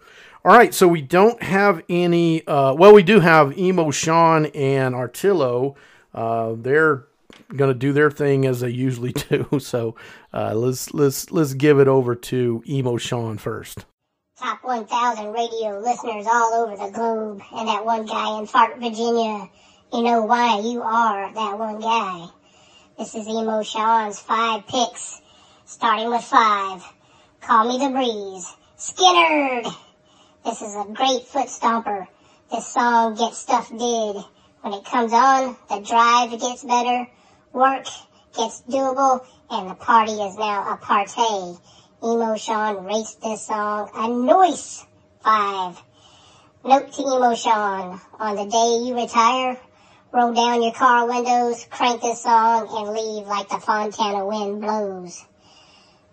All 0.44 0.56
right, 0.56 0.72
so 0.72 0.86
we 0.86 1.00
don't 1.00 1.42
have 1.42 1.82
any. 1.88 2.46
Uh, 2.46 2.74
well, 2.74 2.94
we 2.94 3.02
do 3.02 3.18
have 3.18 3.58
Emo 3.58 3.90
Sean 3.90 4.46
and 4.46 4.94
Artillo. 4.94 5.74
Uh, 6.12 6.54
they're 6.56 7.06
going 7.56 7.72
to 7.72 7.78
do 7.78 7.92
their 7.92 8.10
thing 8.10 8.46
as 8.46 8.60
they 8.60 8.70
usually 8.70 9.12
do. 9.30 9.58
So 9.58 9.96
uh, 10.32 10.54
let's 10.54 10.94
let's 10.94 11.32
let's 11.32 11.54
give 11.54 11.80
it 11.80 11.88
over 11.88 12.14
to 12.14 12.62
Emo 12.68 12.98
Sean 12.98 13.36
first. 13.36 13.84
Top 14.36 14.64
1,000 14.64 15.32
radio 15.32 15.78
listeners 15.78 16.26
all 16.26 16.54
over 16.54 16.76
the 16.76 16.90
globe, 16.90 17.40
and 17.54 17.68
that 17.68 17.84
one 17.84 18.04
guy 18.04 18.36
in 18.40 18.46
Fart, 18.46 18.80
Virginia. 18.80 19.48
You 19.92 20.02
know 20.02 20.22
why 20.22 20.58
you 20.58 20.82
are 20.82 21.32
that 21.32 21.56
one 21.56 21.78
guy. 21.78 22.26
This 22.98 23.14
is 23.14 23.28
Emo 23.28 23.62
Sean's 23.62 24.18
five 24.18 24.66
picks, 24.66 25.20
starting 25.66 26.10
with 26.10 26.24
five. 26.24 26.82
Call 27.42 27.68
me 27.68 27.78
the 27.78 27.92
breeze. 27.92 28.52
Skynyrd! 28.76 29.72
This 30.44 30.62
is 30.62 30.74
a 30.74 30.92
great 30.92 31.28
foot 31.28 31.46
stomper. 31.46 32.08
This 32.50 32.66
song 32.66 33.14
gets 33.14 33.38
stuff 33.38 33.68
did. 33.68 34.16
When 34.62 34.72
it 34.74 34.84
comes 34.84 35.12
on, 35.12 35.56
the 35.68 35.78
drive 35.78 36.30
gets 36.32 36.64
better, 36.64 37.06
work 37.52 37.86
gets 38.36 38.62
doable, 38.62 39.24
and 39.48 39.70
the 39.70 39.74
party 39.74 40.12
is 40.12 40.36
now 40.36 40.72
a 40.72 40.76
party. 40.76 41.56
Emo 42.06 42.36
Sean 42.36 42.84
rates 42.84 43.14
this 43.14 43.46
song 43.46 43.88
a 43.94 44.08
noise 44.08 44.84
five. 45.22 45.82
Note 46.62 46.92
to 46.92 47.00
Emo 47.00 47.34
Sean, 47.34 47.98
on 48.18 48.36
the 48.36 48.44
day 48.44 48.86
you 48.86 48.94
retire, 48.94 49.58
roll 50.12 50.34
down 50.34 50.62
your 50.62 50.74
car 50.74 51.08
windows, 51.08 51.66
crank 51.70 52.02
this 52.02 52.22
song, 52.22 52.68
and 52.68 52.90
leave 52.90 53.26
like 53.26 53.48
the 53.48 53.58
Fontana 53.58 54.26
wind 54.26 54.60
blows. 54.60 55.24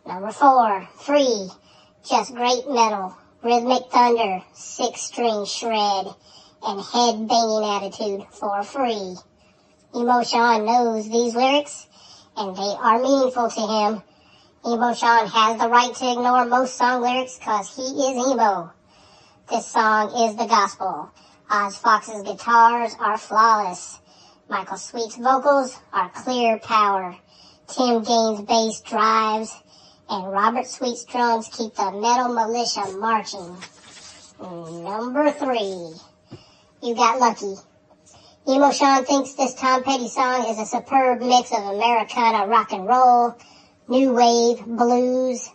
Number 0.08 0.32
four, 0.32 0.88
free, 0.98 1.50
just 2.08 2.36
great 2.36 2.70
metal, 2.70 3.14
rhythmic 3.44 3.92
thunder, 3.92 4.42
six 4.54 5.02
string 5.02 5.44
shred, 5.46 6.08
and 6.64 6.80
head 6.80 7.28
banging 7.28 7.66
attitude 7.66 8.28
for 8.32 8.64
free. 8.64 9.18
Emo 9.94 10.24
Sean 10.24 10.66
knows 10.66 11.10
these 11.10 11.36
lyrics, 11.36 11.86
and 12.38 12.56
they 12.56 12.76
are 12.80 13.02
meaningful 13.02 13.50
to 13.50 13.60
him 13.60 14.04
Emo 14.64 14.94
Sean 14.94 15.26
has 15.26 15.60
the 15.60 15.68
right 15.68 15.92
to 15.96 16.12
ignore 16.12 16.46
most 16.46 16.78
song 16.78 17.02
lyrics 17.02 17.40
because 17.40 17.76
he 17.76 17.82
is 17.82 18.28
emo. 18.32 18.72
This 19.50 19.66
song 19.66 20.14
is 20.30 20.36
the 20.36 20.46
gospel. 20.46 21.10
Oz 21.50 21.78
Fox's 21.78 22.22
guitars 22.22 22.96
are 23.00 23.18
flawless. 23.18 24.00
Michael 24.50 24.78
Sweet's 24.78 25.18
vocals 25.18 25.80
are 25.92 26.12
clear 26.12 26.60
power. 26.60 27.18
Tim 27.68 28.04
Gaines' 28.04 28.42
bass 28.42 28.82
drives. 28.82 29.52
And 30.08 30.32
Robert 30.32 30.68
Sweet's 30.68 31.06
drums 31.06 31.48
keep 31.48 31.74
the 31.74 31.92
metal 31.92 32.32
militia 32.32 32.86
marching. 33.00 33.58
Number 34.40 35.32
three. 35.32 35.96
You 36.84 36.96
got 36.96 37.20
lucky. 37.20 37.56
Emo 38.48 38.72
Sean 38.72 39.06
thinks 39.06 39.34
this 39.34 39.56
Tom 39.56 39.84
Petty 39.84 40.08
song 40.08 40.46
is 40.50 40.60
a 40.60 40.66
superb 40.68 41.20
mix 41.20 41.52
of 41.52 41.64
Americana 41.64 42.46
rock 42.46 42.74
and 42.74 42.86
roll, 42.86 43.36
new 43.88 44.14
wave, 44.14 44.66
blues. 44.66 45.50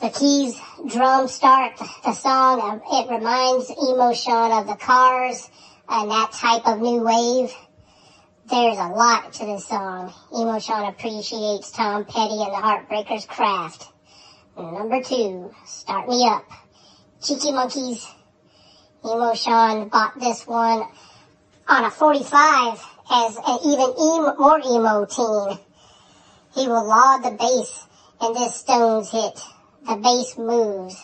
The 0.00 0.10
keys 0.10 0.60
drum 0.86 1.28
start 1.28 1.78
the 2.04 2.12
song. 2.12 2.82
It 2.92 3.10
reminds 3.10 3.70
Emo 3.70 4.12
Sean 4.12 4.52
of 4.52 4.66
the 4.66 4.74
Cars 4.74 5.48
and 5.88 6.10
that 6.10 6.32
type 6.32 6.66
of 6.66 6.80
new 6.80 7.02
wave. 7.02 7.54
There's 8.50 8.78
a 8.78 8.88
lot 8.88 9.32
to 9.34 9.46
this 9.46 9.66
song. 9.66 10.12
Emo 10.36 10.58
Sean 10.58 10.88
appreciates 10.88 11.70
Tom 11.70 12.04
Petty 12.04 12.42
and 12.42 12.52
the 12.52 12.60
Heartbreakers 12.60 13.26
craft. 13.26 13.88
Number 14.56 15.02
two, 15.02 15.54
Start 15.64 16.08
Me 16.08 16.28
Up. 16.28 16.44
Cheeky 17.22 17.52
Monkeys. 17.52 18.06
Emo 19.04 19.34
Sean 19.34 19.88
bought 19.88 20.18
this 20.20 20.46
one 20.46 20.86
on 21.66 21.84
a 21.84 21.90
45 21.90 22.84
as 23.10 23.36
an 23.36 23.58
even 23.64 23.94
emo, 23.98 24.34
more 24.36 24.60
emo 24.60 25.04
teen. 25.06 25.58
He 26.54 26.68
will 26.68 26.86
laud 26.86 27.24
the 27.24 27.32
bass 27.32 27.86
in 28.22 28.32
this 28.32 28.54
Stones 28.54 29.10
hit. 29.10 29.40
The 29.86 29.96
bass 29.96 30.38
moves, 30.38 30.96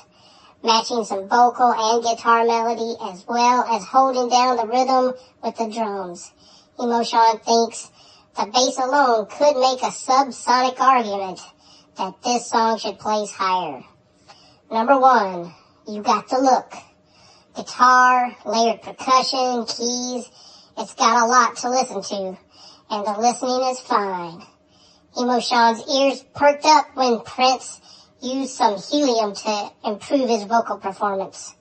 matching 0.63 1.05
some 1.05 1.29
vocal 1.29 1.73
and 1.73 2.03
guitar 2.03 2.45
melody 2.45 2.95
as 3.03 3.25
well 3.27 3.65
as 3.65 3.85
holding 3.85 4.29
down 4.29 4.57
the 4.57 4.67
rhythm 4.67 5.15
with 5.43 5.57
the 5.57 5.69
drums. 5.69 6.33
Emo 6.81 7.03
Sean 7.03 7.39
thinks 7.41 7.91
the 8.37 8.47
bass 8.47 8.79
alone 8.79 9.27
could 9.27 9.57
make 9.57 9.83
a 9.83 9.91
subsonic 9.91 10.79
argument 10.81 11.41
that 11.97 12.23
this 12.23 12.49
song 12.49 12.79
should 12.79 12.99
place 12.99 13.33
higher. 13.33 13.83
Number 14.71 14.99
one, 14.99 15.53
you 15.89 16.01
got 16.03 16.29
the 16.29 16.39
look. 16.39 16.73
Guitar, 17.57 18.37
layered 18.47 18.83
percussion, 18.83 19.67
keys, 19.67 20.31
it's 20.79 20.95
got 20.95 21.25
a 21.25 21.27
lot 21.27 21.57
to 21.57 21.69
listen 21.69 22.03
to, 22.03 22.39
and 22.91 23.07
the 23.07 23.17
listening 23.19 23.69
is 23.69 23.81
fine. 23.81 24.47
Emo 25.19 25.41
Sean's 25.41 25.83
ears 25.89 26.25
perked 26.35 26.65
up 26.65 26.87
when 26.95 27.21
Prince 27.21 27.81
used 28.23 28.53
some 28.53 28.77
helium 28.79 29.35
to 29.35 29.71
improve 29.85 30.29
his 30.29 30.45
vocal 30.45 30.79
performance. 30.79 31.55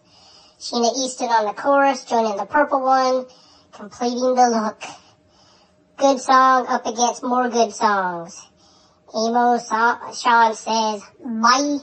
Sheena 0.59 0.91
Easton 0.97 1.29
on 1.29 1.45
the 1.45 1.53
chorus, 1.53 2.03
joining 2.03 2.37
the 2.37 2.45
purple 2.45 2.81
one, 2.81 3.25
completing 3.71 4.35
the 4.35 4.49
look. 4.49 4.83
Good 5.97 6.19
song 6.19 6.67
up 6.67 6.85
against 6.85 7.23
more 7.23 7.49
good 7.49 7.73
songs. 7.73 8.45
Emo 9.15 9.57
Sean 9.57 10.53
says, 10.53 11.01
bye. 11.23 11.79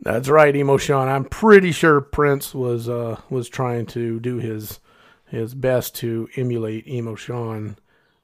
That's 0.00 0.28
right, 0.28 0.54
Emo 0.54 0.76
Sean. 0.76 1.08
I'm 1.08 1.24
pretty 1.24 1.72
sure 1.72 2.00
Prince 2.00 2.54
was 2.54 2.88
uh, 2.88 3.20
was 3.28 3.48
trying 3.48 3.86
to 3.86 4.20
do 4.20 4.38
his 4.38 4.80
his 5.26 5.54
best 5.54 5.94
to 5.96 6.28
emulate 6.36 6.86
Emo 6.86 7.16
Sean 7.16 7.76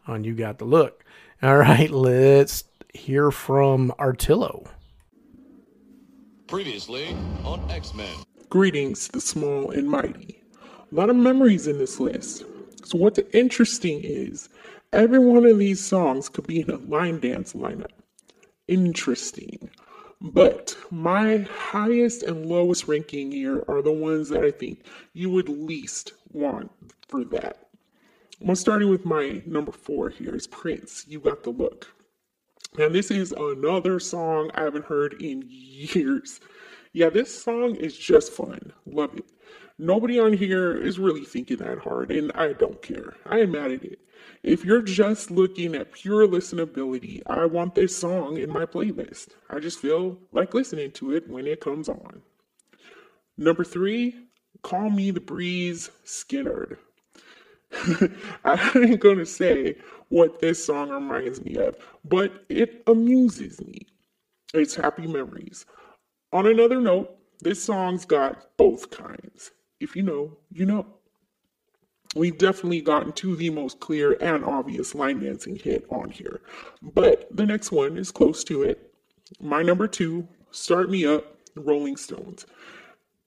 on 0.06 0.22
"You 0.24 0.34
Got 0.34 0.58
the 0.58 0.64
Look." 0.64 1.04
All 1.42 1.56
right, 1.56 1.90
let's 1.90 2.62
hear 2.94 3.32
from 3.32 3.92
Artillo. 3.98 4.68
Previously 6.46 7.16
on 7.42 7.68
X 7.68 7.94
Men. 7.94 8.14
Greetings, 8.48 9.08
the 9.08 9.20
small 9.20 9.72
and 9.72 9.90
mighty. 9.90 10.40
A 10.92 10.94
lot 10.94 11.10
of 11.10 11.16
memories 11.16 11.66
in 11.66 11.78
this 11.78 11.98
list. 11.98 12.44
So, 12.84 12.96
what's 12.96 13.18
interesting 13.34 14.02
is 14.04 14.50
every 14.92 15.18
one 15.18 15.44
of 15.44 15.58
these 15.58 15.84
songs 15.84 16.28
could 16.28 16.46
be 16.46 16.60
in 16.60 16.70
a 16.70 16.76
line 16.76 17.18
dance 17.18 17.54
lineup. 17.54 17.90
Interesting. 18.68 19.68
But 20.20 20.76
my 20.92 21.38
highest 21.38 22.22
and 22.22 22.46
lowest 22.46 22.86
ranking 22.86 23.32
here 23.32 23.64
are 23.66 23.82
the 23.82 23.90
ones 23.90 24.28
that 24.28 24.44
I 24.44 24.52
think 24.52 24.84
you 25.12 25.28
would 25.30 25.48
least 25.48 26.12
want 26.30 26.70
for 27.08 27.24
that. 27.24 27.61
I'm 28.48 28.56
starting 28.56 28.90
with 28.90 29.04
my 29.04 29.40
number 29.46 29.70
four 29.70 30.10
here 30.10 30.34
is 30.34 30.48
Prince. 30.48 31.04
You 31.06 31.20
got 31.20 31.44
the 31.44 31.50
look. 31.50 31.86
Now 32.76 32.88
this 32.88 33.10
is 33.10 33.32
another 33.32 34.00
song 34.00 34.50
I 34.54 34.62
haven't 34.62 34.86
heard 34.86 35.14
in 35.22 35.44
years. 35.46 36.40
Yeah, 36.92 37.08
this 37.08 37.42
song 37.42 37.76
is 37.76 37.96
just 37.96 38.32
fun. 38.32 38.72
Love 38.84 39.16
it. 39.16 39.24
Nobody 39.78 40.18
on 40.18 40.32
here 40.32 40.76
is 40.76 40.98
really 40.98 41.24
thinking 41.24 41.58
that 41.58 41.78
hard, 41.78 42.10
and 42.10 42.32
I 42.34 42.52
don't 42.52 42.82
care. 42.82 43.14
I 43.26 43.38
am 43.40 43.52
mad 43.52 43.70
at 43.70 43.84
it. 43.84 44.00
If 44.42 44.64
you're 44.64 44.82
just 44.82 45.30
looking 45.30 45.74
at 45.74 45.92
pure 45.92 46.26
listenability, 46.26 47.22
I 47.26 47.46
want 47.46 47.74
this 47.74 47.96
song 47.96 48.38
in 48.38 48.50
my 48.50 48.66
playlist. 48.66 49.28
I 49.50 49.60
just 49.60 49.78
feel 49.78 50.18
like 50.32 50.52
listening 50.52 50.90
to 50.92 51.14
it 51.14 51.28
when 51.28 51.46
it 51.46 51.60
comes 51.60 51.88
on. 51.88 52.22
Number 53.38 53.64
three, 53.64 54.14
Call 54.62 54.90
Me 54.90 55.10
the 55.12 55.20
Breeze 55.20 55.90
Skynyrd. 56.04 56.76
I 58.44 58.70
ain't 58.76 59.00
gonna 59.00 59.26
say 59.26 59.76
what 60.08 60.40
this 60.40 60.64
song 60.64 60.90
reminds 60.90 61.42
me 61.42 61.56
of, 61.56 61.76
but 62.04 62.44
it 62.48 62.82
amuses 62.86 63.60
me. 63.60 63.86
It's 64.54 64.74
happy 64.74 65.06
memories. 65.06 65.64
On 66.32 66.46
another 66.46 66.80
note, 66.80 67.16
this 67.40 67.62
song's 67.62 68.04
got 68.04 68.56
both 68.56 68.90
kinds. 68.90 69.50
If 69.80 69.96
you 69.96 70.02
know, 70.02 70.36
you 70.50 70.66
know. 70.66 70.86
We've 72.14 72.36
definitely 72.36 72.82
gotten 72.82 73.12
to 73.14 73.36
the 73.36 73.48
most 73.48 73.80
clear 73.80 74.18
and 74.20 74.44
obvious 74.44 74.94
line 74.94 75.20
dancing 75.20 75.56
hit 75.56 75.86
on 75.88 76.10
here, 76.10 76.42
but 76.82 77.26
the 77.34 77.46
next 77.46 77.72
one 77.72 77.96
is 77.96 78.10
close 78.10 78.44
to 78.44 78.62
it. 78.64 78.92
My 79.40 79.62
number 79.62 79.88
two, 79.88 80.28
Start 80.50 80.90
Me 80.90 81.06
Up, 81.06 81.38
Rolling 81.56 81.96
Stones. 81.96 82.44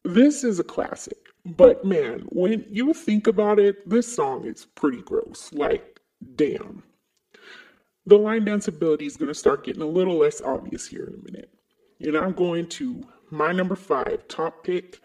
This 0.03 0.43
is 0.43 0.59
a 0.59 0.63
classic. 0.63 1.17
But 1.45 1.85
man, 1.85 2.25
when 2.29 2.65
you 2.71 2.93
think 2.93 3.27
about 3.27 3.59
it, 3.59 3.87
this 3.87 4.13
song 4.13 4.45
is 4.45 4.65
pretty 4.65 5.01
gross. 5.01 5.51
Like, 5.53 5.99
damn. 6.35 6.83
The 8.07 8.17
line 8.17 8.45
dance 8.45 8.67
ability 8.67 9.05
is 9.05 9.17
going 9.17 9.29
to 9.29 9.35
start 9.35 9.63
getting 9.63 9.83
a 9.83 9.87
little 9.87 10.17
less 10.17 10.41
obvious 10.41 10.87
here 10.87 11.05
in 11.05 11.13
a 11.13 11.31
minute. 11.31 11.51
And 12.01 12.17
I'm 12.17 12.33
going 12.33 12.67
to 12.69 13.03
my 13.29 13.51
number 13.51 13.75
five 13.75 14.27
top 14.27 14.63
pick. 14.63 14.99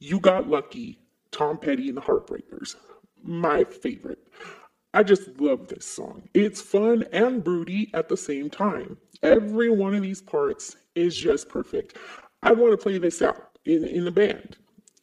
You 0.00 0.20
Got 0.20 0.48
Lucky, 0.48 0.98
Tom 1.30 1.58
Petty 1.58 1.88
and 1.88 1.96
the 1.96 2.02
Heartbreakers. 2.02 2.76
My 3.22 3.64
favorite. 3.64 4.26
I 4.92 5.02
just 5.02 5.40
love 5.40 5.68
this 5.68 5.86
song. 5.86 6.28
It's 6.34 6.60
fun 6.60 7.04
and 7.12 7.42
broody 7.42 7.90
at 7.94 8.08
the 8.08 8.16
same 8.16 8.50
time. 8.50 8.98
Every 9.22 9.70
one 9.70 9.94
of 9.94 10.02
these 10.02 10.20
parts 10.20 10.76
is 10.94 11.16
just 11.16 11.48
perfect. 11.48 11.96
I 12.42 12.52
want 12.52 12.72
to 12.72 12.82
play 12.82 12.98
this 12.98 13.22
out 13.22 13.58
in, 13.64 13.84
in 13.84 14.04
the 14.04 14.10
band 14.10 14.56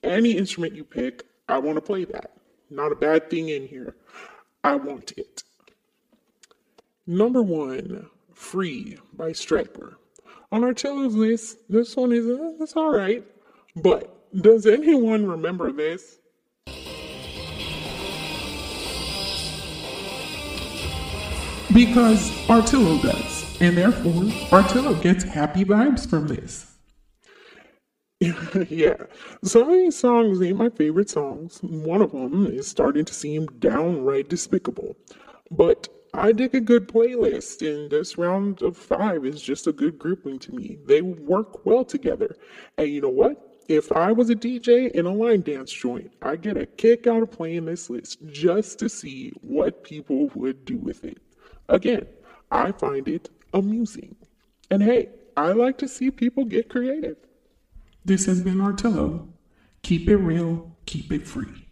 any 0.04 0.32
instrument 0.32 0.76
you 0.76 0.84
pick, 0.84 1.24
I 1.48 1.58
want 1.60 1.78
to 1.78 1.82
play 1.82 2.06
that. 2.06 2.32
Not 2.70 2.92
a 2.92 2.96
bad 2.96 3.30
thing 3.30 3.50
in 3.50 3.68
here. 3.68 3.96
I 4.64 4.76
want 4.76 5.14
it. 5.18 5.44
Number 7.06 7.42
one, 7.42 8.10
Free 8.34 8.98
by 9.14 9.32
Stryper. 9.32 9.96
On 10.52 10.62
Artillo's 10.62 11.16
list, 11.16 11.58
this 11.70 11.96
one 11.96 12.12
is 12.12 12.28
uh, 12.28 12.54
it's 12.60 12.76
all 12.76 12.92
right. 12.92 13.24
But 13.76 14.14
does 14.40 14.66
anyone 14.66 15.26
remember 15.26 15.72
this? 15.72 16.20
Because 21.74 22.30
Artillo 22.48 23.02
does, 23.02 23.62
and 23.62 23.78
therefore 23.78 24.24
Artillo 24.52 25.02
gets 25.02 25.24
happy 25.24 25.66
vibes 25.66 26.08
from 26.08 26.28
this. 26.28 26.77
yeah, 28.70 28.96
some 29.44 29.70
of 29.70 29.78
these 29.78 29.96
songs 29.96 30.42
ain't 30.42 30.58
my 30.58 30.70
favorite 30.70 31.10
songs. 31.10 31.60
One 31.62 32.02
of 32.02 32.12
them 32.12 32.48
is 32.48 32.68
starting 32.68 33.06
to 33.06 33.14
seem 33.14 33.46
downright 33.60 34.28
despicable. 34.28 34.98
But 35.52 35.88
I 36.16 36.32
dig 36.32 36.56
a 36.56 36.62
good 36.62 36.88
playlist, 36.88 37.62
and 37.62 37.92
this 37.92 38.18
round 38.18 38.64
of 38.64 38.76
five 38.76 39.24
is 39.24 39.40
just 39.40 39.68
a 39.68 39.72
good 39.72 40.00
grouping 40.00 40.40
to 40.40 40.52
me. 40.56 40.80
They 40.88 41.04
work 41.04 41.64
well 41.64 41.86
together. 41.86 42.36
And 42.80 42.90
you 42.90 43.02
know 43.02 43.10
what? 43.10 43.60
If 43.68 43.92
I 43.92 44.14
was 44.14 44.32
a 44.32 44.36
DJ 44.36 44.90
in 44.92 45.06
a 45.06 45.14
line 45.14 45.42
dance 45.42 45.72
joint, 45.72 46.12
I 46.24 46.38
get 46.38 46.58
a 46.58 46.66
kick 46.66 47.06
out 47.06 47.22
of 47.22 47.30
playing 47.30 47.66
this 47.66 47.88
list 47.88 48.18
just 48.32 48.80
to 48.80 48.90
see 48.90 49.32
what 49.42 49.84
people 49.84 50.32
would 50.34 50.66
do 50.66 50.78
with 50.78 51.04
it. 51.04 51.20
Again, 51.70 52.08
I 52.50 52.72
find 52.72 53.08
it 53.08 53.30
amusing. 53.54 54.16
And 54.72 54.82
hey, 54.82 55.10
I 55.36 55.52
like 55.52 55.78
to 55.80 55.88
see 55.88 56.10
people 56.10 56.46
get 56.46 56.70
creative. 56.70 57.18
This 58.08 58.26
has 58.26 58.40
been 58.40 58.60
Artillo. 58.60 59.28
Keep 59.84 60.08
it 60.08 60.16
real, 60.16 60.72
keep 60.86 61.12
it 61.12 61.28
free. 61.28 61.68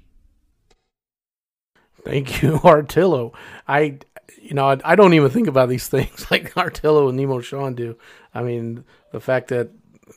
Thank 2.03 2.41
you, 2.41 2.59
Artillo. 2.59 3.33
I, 3.69 3.99
you 4.41 4.53
know, 4.53 4.77
I 4.83 4.95
don't 4.95 5.13
even 5.13 5.31
think 5.31 5.47
about 5.47 5.69
these 5.69 5.87
things 5.87 6.27
like 6.31 6.53
Artillo 6.55 7.09
and 7.09 7.17
Emo 7.17 7.39
Sean 7.39 7.73
do. 7.73 7.97
I 8.33 8.43
mean, 8.43 8.83
the 9.13 9.21
fact 9.21 9.47
that 9.47 9.69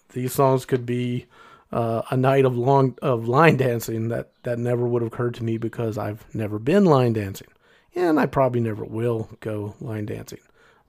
these 0.08 0.32
songs 0.32 0.64
could 0.64 0.84
be 0.84 1.26
uh, 1.70 2.02
a 2.10 2.16
night 2.16 2.44
of 2.44 2.58
long 2.58 2.98
of 3.00 3.28
line 3.28 3.56
dancing 3.56 4.08
that 4.08 4.32
that 4.42 4.58
never 4.58 4.88
would 4.88 5.02
have 5.02 5.12
occurred 5.12 5.34
to 5.34 5.44
me 5.44 5.56
because 5.56 5.96
I've 5.96 6.24
never 6.34 6.58
been 6.58 6.84
line 6.84 7.12
dancing, 7.12 7.48
and 7.94 8.18
I 8.18 8.26
probably 8.26 8.60
never 8.60 8.84
will 8.84 9.30
go 9.38 9.76
line 9.80 10.06
dancing. 10.06 10.40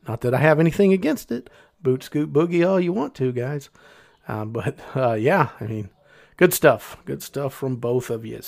Not 0.07 0.21
that 0.21 0.33
I 0.33 0.39
have 0.39 0.59
anything 0.59 0.91
against 0.91 1.31
it. 1.31 1.51
Boot 1.83 2.01
scoot 2.01 2.33
boogie 2.33 2.67
all 2.67 2.79
you 2.79 2.93
want 2.93 3.13
to, 3.15 3.31
guys. 3.31 3.69
Uh, 4.29 4.45
but 4.45 4.79
uh, 4.95 5.13
yeah, 5.13 5.49
I 5.59 5.65
mean, 5.65 5.89
good 6.37 6.53
stuff. 6.53 6.97
Good 7.05 7.23
stuff 7.23 7.53
from 7.53 7.77
both 7.77 8.11
of 8.11 8.25
you. 8.25 8.39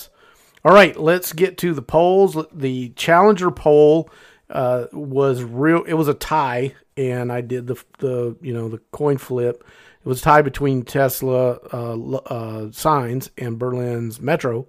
All 0.63 0.73
right, 0.73 0.95
let's 0.95 1.33
get 1.33 1.57
to 1.59 1.73
the 1.73 1.81
polls. 1.81 2.38
The 2.53 2.89
Challenger 2.89 3.50
poll 3.50 4.11
uh, 4.51 4.85
was 4.93 5.43
real. 5.43 5.83
It 5.83 5.95
was 5.95 6.07
a 6.07 6.13
tie, 6.13 6.75
and 6.95 7.31
I 7.31 7.41
did 7.41 7.65
the 7.65 7.83
the 7.97 8.38
you 8.41 8.53
know 8.53 8.69
the 8.69 8.77
coin 8.91 9.17
flip. 9.17 9.65
It 10.03 10.07
was 10.07 10.21
tied 10.21 10.43
between 10.43 10.83
Tesla 10.83 11.53
uh, 11.73 12.15
uh, 12.17 12.71
signs 12.71 13.31
and 13.39 13.57
Berlin's 13.57 14.21
Metro, 14.21 14.67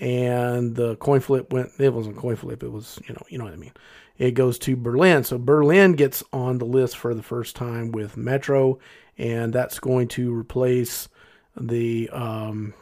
and 0.00 0.74
the 0.74 0.96
coin 0.96 1.20
flip 1.20 1.52
went. 1.52 1.70
It 1.78 1.94
wasn't 1.94 2.16
a 2.16 2.20
coin 2.20 2.34
flip. 2.34 2.64
It 2.64 2.72
was 2.72 2.98
you 3.06 3.14
know 3.14 3.22
you 3.28 3.38
know 3.38 3.44
what 3.44 3.52
I 3.54 3.58
mean. 3.58 3.72
It 4.18 4.32
goes 4.32 4.58
to 4.60 4.74
Berlin, 4.74 5.22
so 5.22 5.38
Berlin 5.38 5.92
gets 5.92 6.24
on 6.32 6.58
the 6.58 6.64
list 6.64 6.96
for 6.96 7.14
the 7.14 7.22
first 7.22 7.54
time 7.54 7.92
with 7.92 8.16
Metro, 8.16 8.80
and 9.18 9.52
that's 9.52 9.80
going 9.80 10.08
to 10.08 10.34
replace 10.34 11.08
the 11.56 12.08
um, 12.10 12.72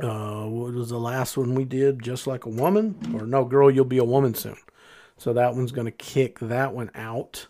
uh, 0.00 0.44
what 0.44 0.72
was 0.72 0.90
the 0.90 0.98
last 0.98 1.36
one 1.36 1.54
we 1.54 1.64
did? 1.64 2.02
Just 2.02 2.26
like 2.26 2.46
a 2.46 2.50
woman, 2.50 2.96
or 3.14 3.26
no, 3.26 3.44
girl, 3.44 3.70
you'll 3.70 3.84
be 3.84 3.98
a 3.98 4.04
woman 4.04 4.34
soon. 4.34 4.56
So 5.16 5.32
that 5.34 5.54
one's 5.54 5.72
going 5.72 5.86
to 5.86 5.90
kick 5.90 6.38
that 6.38 6.72
one 6.72 6.90
out. 6.94 7.48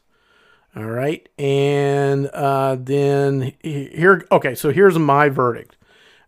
All 0.74 0.86
right, 0.86 1.28
and 1.36 2.28
uh, 2.28 2.76
then 2.78 3.54
here, 3.60 4.24
okay. 4.30 4.54
So 4.54 4.70
here's 4.70 4.98
my 4.98 5.28
verdict. 5.28 5.76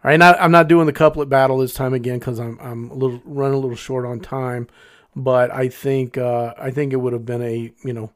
All 0.05 0.11
right, 0.11 0.19
now 0.19 0.33
I'm 0.35 0.51
not 0.51 0.67
doing 0.67 0.87
the 0.87 0.93
couplet 0.93 1.29
battle 1.29 1.59
this 1.59 1.75
time 1.75 1.95
again 1.95 2.19
because 2.19 2.41
I'm 2.41 2.59
I'm 2.61 2.91
a 2.91 2.95
little 2.95 3.23
running 3.25 3.55
a 3.55 3.61
little 3.61 3.77
short 3.77 4.05
on 4.05 4.19
time, 4.19 4.67
but 5.15 5.53
I 5.53 5.69
think 5.69 6.19
uh, 6.19 6.55
I 6.59 6.73
think 6.73 6.93
it 6.93 6.97
would 6.97 7.13
have 7.13 7.25
been 7.25 7.43
a 7.43 7.73
you 7.85 7.93
know 7.93 8.11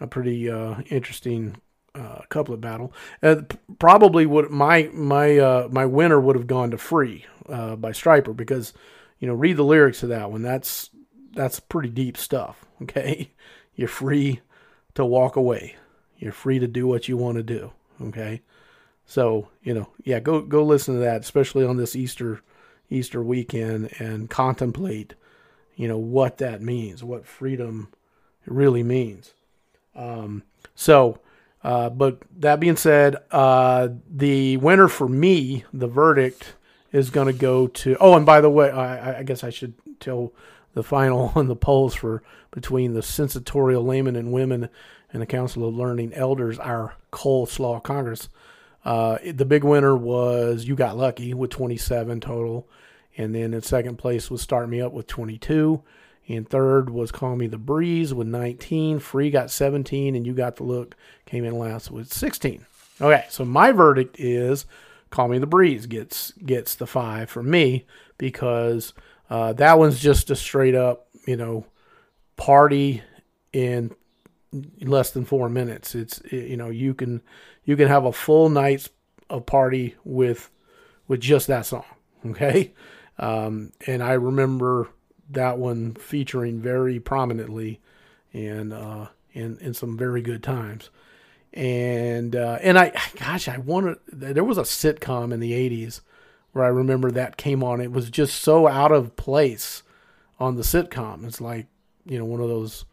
a 0.00 0.06
pretty 0.06 0.48
uh, 0.48 0.82
interesting 0.88 1.56
uh, 1.96 2.20
couplet 2.28 2.60
battle. 2.60 2.92
Uh, 3.22 3.42
probably 3.78 4.26
would 4.26 4.50
my 4.50 4.90
my 4.92 5.38
uh, 5.38 5.68
my 5.70 5.86
winner 5.86 6.20
would 6.20 6.36
have 6.36 6.46
gone 6.46 6.70
to 6.70 6.78
"Free" 6.78 7.24
uh, 7.48 7.76
by 7.76 7.90
Stryper 7.90 8.36
because 8.36 8.72
you 9.18 9.26
know 9.26 9.34
read 9.34 9.56
the 9.56 9.64
lyrics 9.64 10.00
to 10.00 10.06
that 10.08 10.30
one. 10.30 10.42
That's 10.42 10.90
that's 11.32 11.60
pretty 11.60 11.90
deep 11.90 12.16
stuff. 12.16 12.62
Okay, 12.82 13.30
you're 13.74 13.88
free 13.88 14.42
to 14.96 15.02
walk 15.02 15.36
away. 15.36 15.76
You're 16.18 16.30
free 16.30 16.58
to 16.58 16.68
do 16.68 16.86
what 16.86 17.08
you 17.08 17.16
want 17.16 17.38
to 17.38 17.42
do. 17.42 17.72
Okay, 18.02 18.42
so 19.06 19.48
you 19.62 19.72
know 19.72 19.88
yeah 20.04 20.20
go 20.20 20.42
go 20.42 20.62
listen 20.62 20.92
to 20.92 21.00
that, 21.00 21.22
especially 21.22 21.64
on 21.64 21.78
this 21.78 21.96
Easter 21.96 22.42
Easter 22.90 23.22
weekend, 23.22 23.98
and 23.98 24.28
contemplate 24.28 25.14
you 25.76 25.86
know 25.86 25.98
what 25.98 26.38
that 26.38 26.60
means, 26.60 27.04
what 27.04 27.26
freedom 27.26 27.88
really 28.46 28.82
means. 28.82 29.34
Um, 29.94 30.42
so 30.74 31.20
uh, 31.62 31.90
but 31.90 32.22
that 32.38 32.60
being 32.60 32.76
said, 32.76 33.16
uh, 33.30 33.88
the 34.08 34.56
winner 34.58 34.88
for 34.88 35.08
me, 35.08 35.64
the 35.72 35.88
verdict 35.88 36.54
is 36.92 37.10
going 37.10 37.26
to 37.26 37.32
go 37.32 37.66
to. 37.66 37.96
Oh, 38.00 38.14
and 38.14 38.24
by 38.24 38.40
the 38.40 38.50
way, 38.50 38.70
I, 38.70 39.18
I, 39.18 39.22
guess 39.22 39.42
I 39.42 39.50
should 39.50 39.74
tell 39.98 40.32
the 40.74 40.82
final 40.82 41.32
on 41.34 41.48
the 41.48 41.56
polls 41.56 41.94
for 41.94 42.22
between 42.50 42.94
the 42.94 43.02
sensatorial 43.02 43.84
laymen 43.84 44.16
and 44.16 44.32
women 44.32 44.68
and 45.12 45.20
the 45.20 45.26
Council 45.26 45.66
of 45.66 45.74
Learning 45.74 46.12
Elders, 46.14 46.58
our 46.58 46.94
coleslaw 47.12 47.82
Congress. 47.82 48.28
Uh, 48.84 49.18
the 49.24 49.44
big 49.44 49.64
winner 49.64 49.96
was 49.96 50.66
You 50.66 50.76
Got 50.76 50.96
Lucky 50.96 51.34
with 51.34 51.50
27 51.50 52.20
total. 52.20 52.68
And 53.16 53.34
then 53.34 53.54
in 53.54 53.62
second 53.62 53.96
place 53.96 54.30
was 54.30 54.42
Start 54.42 54.68
Me 54.68 54.80
Up 54.80 54.92
with 54.92 55.06
22. 55.06 55.82
And 56.28 56.48
third 56.48 56.90
was 56.90 57.12
Call 57.12 57.36
Me 57.36 57.46
the 57.46 57.58
Breeze 57.58 58.12
with 58.12 58.26
19. 58.26 58.98
Free 58.98 59.30
got 59.30 59.50
17, 59.50 60.16
and 60.16 60.26
You 60.26 60.34
Got 60.34 60.56
the 60.56 60.64
Look 60.64 60.96
came 61.24 61.44
in 61.44 61.56
last 61.58 61.90
with 61.90 62.12
16. 62.12 62.66
Okay, 63.00 63.24
so 63.28 63.44
my 63.44 63.72
verdict 63.72 64.18
is 64.18 64.66
Call 65.10 65.28
Me 65.28 65.38
the 65.38 65.46
Breeze 65.46 65.86
gets 65.86 66.32
gets 66.32 66.74
the 66.74 66.86
five 66.86 67.30
for 67.30 67.42
me 67.42 67.84
because 68.18 68.92
uh, 69.30 69.52
that 69.54 69.78
one's 69.78 70.00
just 70.00 70.30
a 70.30 70.36
straight 70.36 70.74
up, 70.74 71.06
you 71.26 71.36
know, 71.36 71.66
party 72.36 73.02
in 73.52 73.94
less 74.80 75.10
than 75.10 75.24
four 75.24 75.48
minutes. 75.48 75.94
It's 75.94 76.20
you 76.30 76.56
know 76.56 76.70
you 76.70 76.94
can 76.94 77.22
you 77.64 77.76
can 77.76 77.88
have 77.88 78.04
a 78.04 78.12
full 78.12 78.48
night's 78.48 78.88
of 79.28 79.46
party 79.46 79.94
with 80.04 80.50
with 81.06 81.20
just 81.20 81.46
that 81.48 81.66
song. 81.66 81.84
Okay, 82.26 82.72
um, 83.18 83.72
and 83.86 84.02
I 84.02 84.14
remember 84.14 84.88
that 85.30 85.58
one 85.58 85.94
featuring 85.94 86.60
very 86.60 87.00
prominently 87.00 87.80
and 88.32 88.72
uh, 88.72 89.06
in 89.32 89.58
in 89.60 89.74
some 89.74 89.96
very 89.96 90.22
good 90.22 90.42
times. 90.42 90.90
And 91.52 92.36
uh, 92.36 92.58
and 92.60 92.78
I 92.78 92.92
gosh, 93.18 93.48
I 93.48 93.58
wanted 93.58 93.98
there 94.12 94.44
was 94.44 94.58
a 94.58 94.62
sitcom 94.62 95.32
in 95.32 95.40
the 95.40 95.52
'80s 95.52 96.00
where 96.52 96.64
I 96.64 96.68
remember 96.68 97.10
that 97.10 97.36
came 97.36 97.62
on. 97.62 97.80
It 97.80 97.92
was 97.92 98.10
just 98.10 98.42
so 98.42 98.66
out 98.66 98.92
of 98.92 99.16
place 99.16 99.82
on 100.38 100.56
the 100.56 100.62
sitcom. 100.62 101.24
It's 101.26 101.40
like 101.40 101.66
you 102.04 102.18
know 102.18 102.24
one 102.24 102.40
of 102.40 102.48
those 102.48 102.84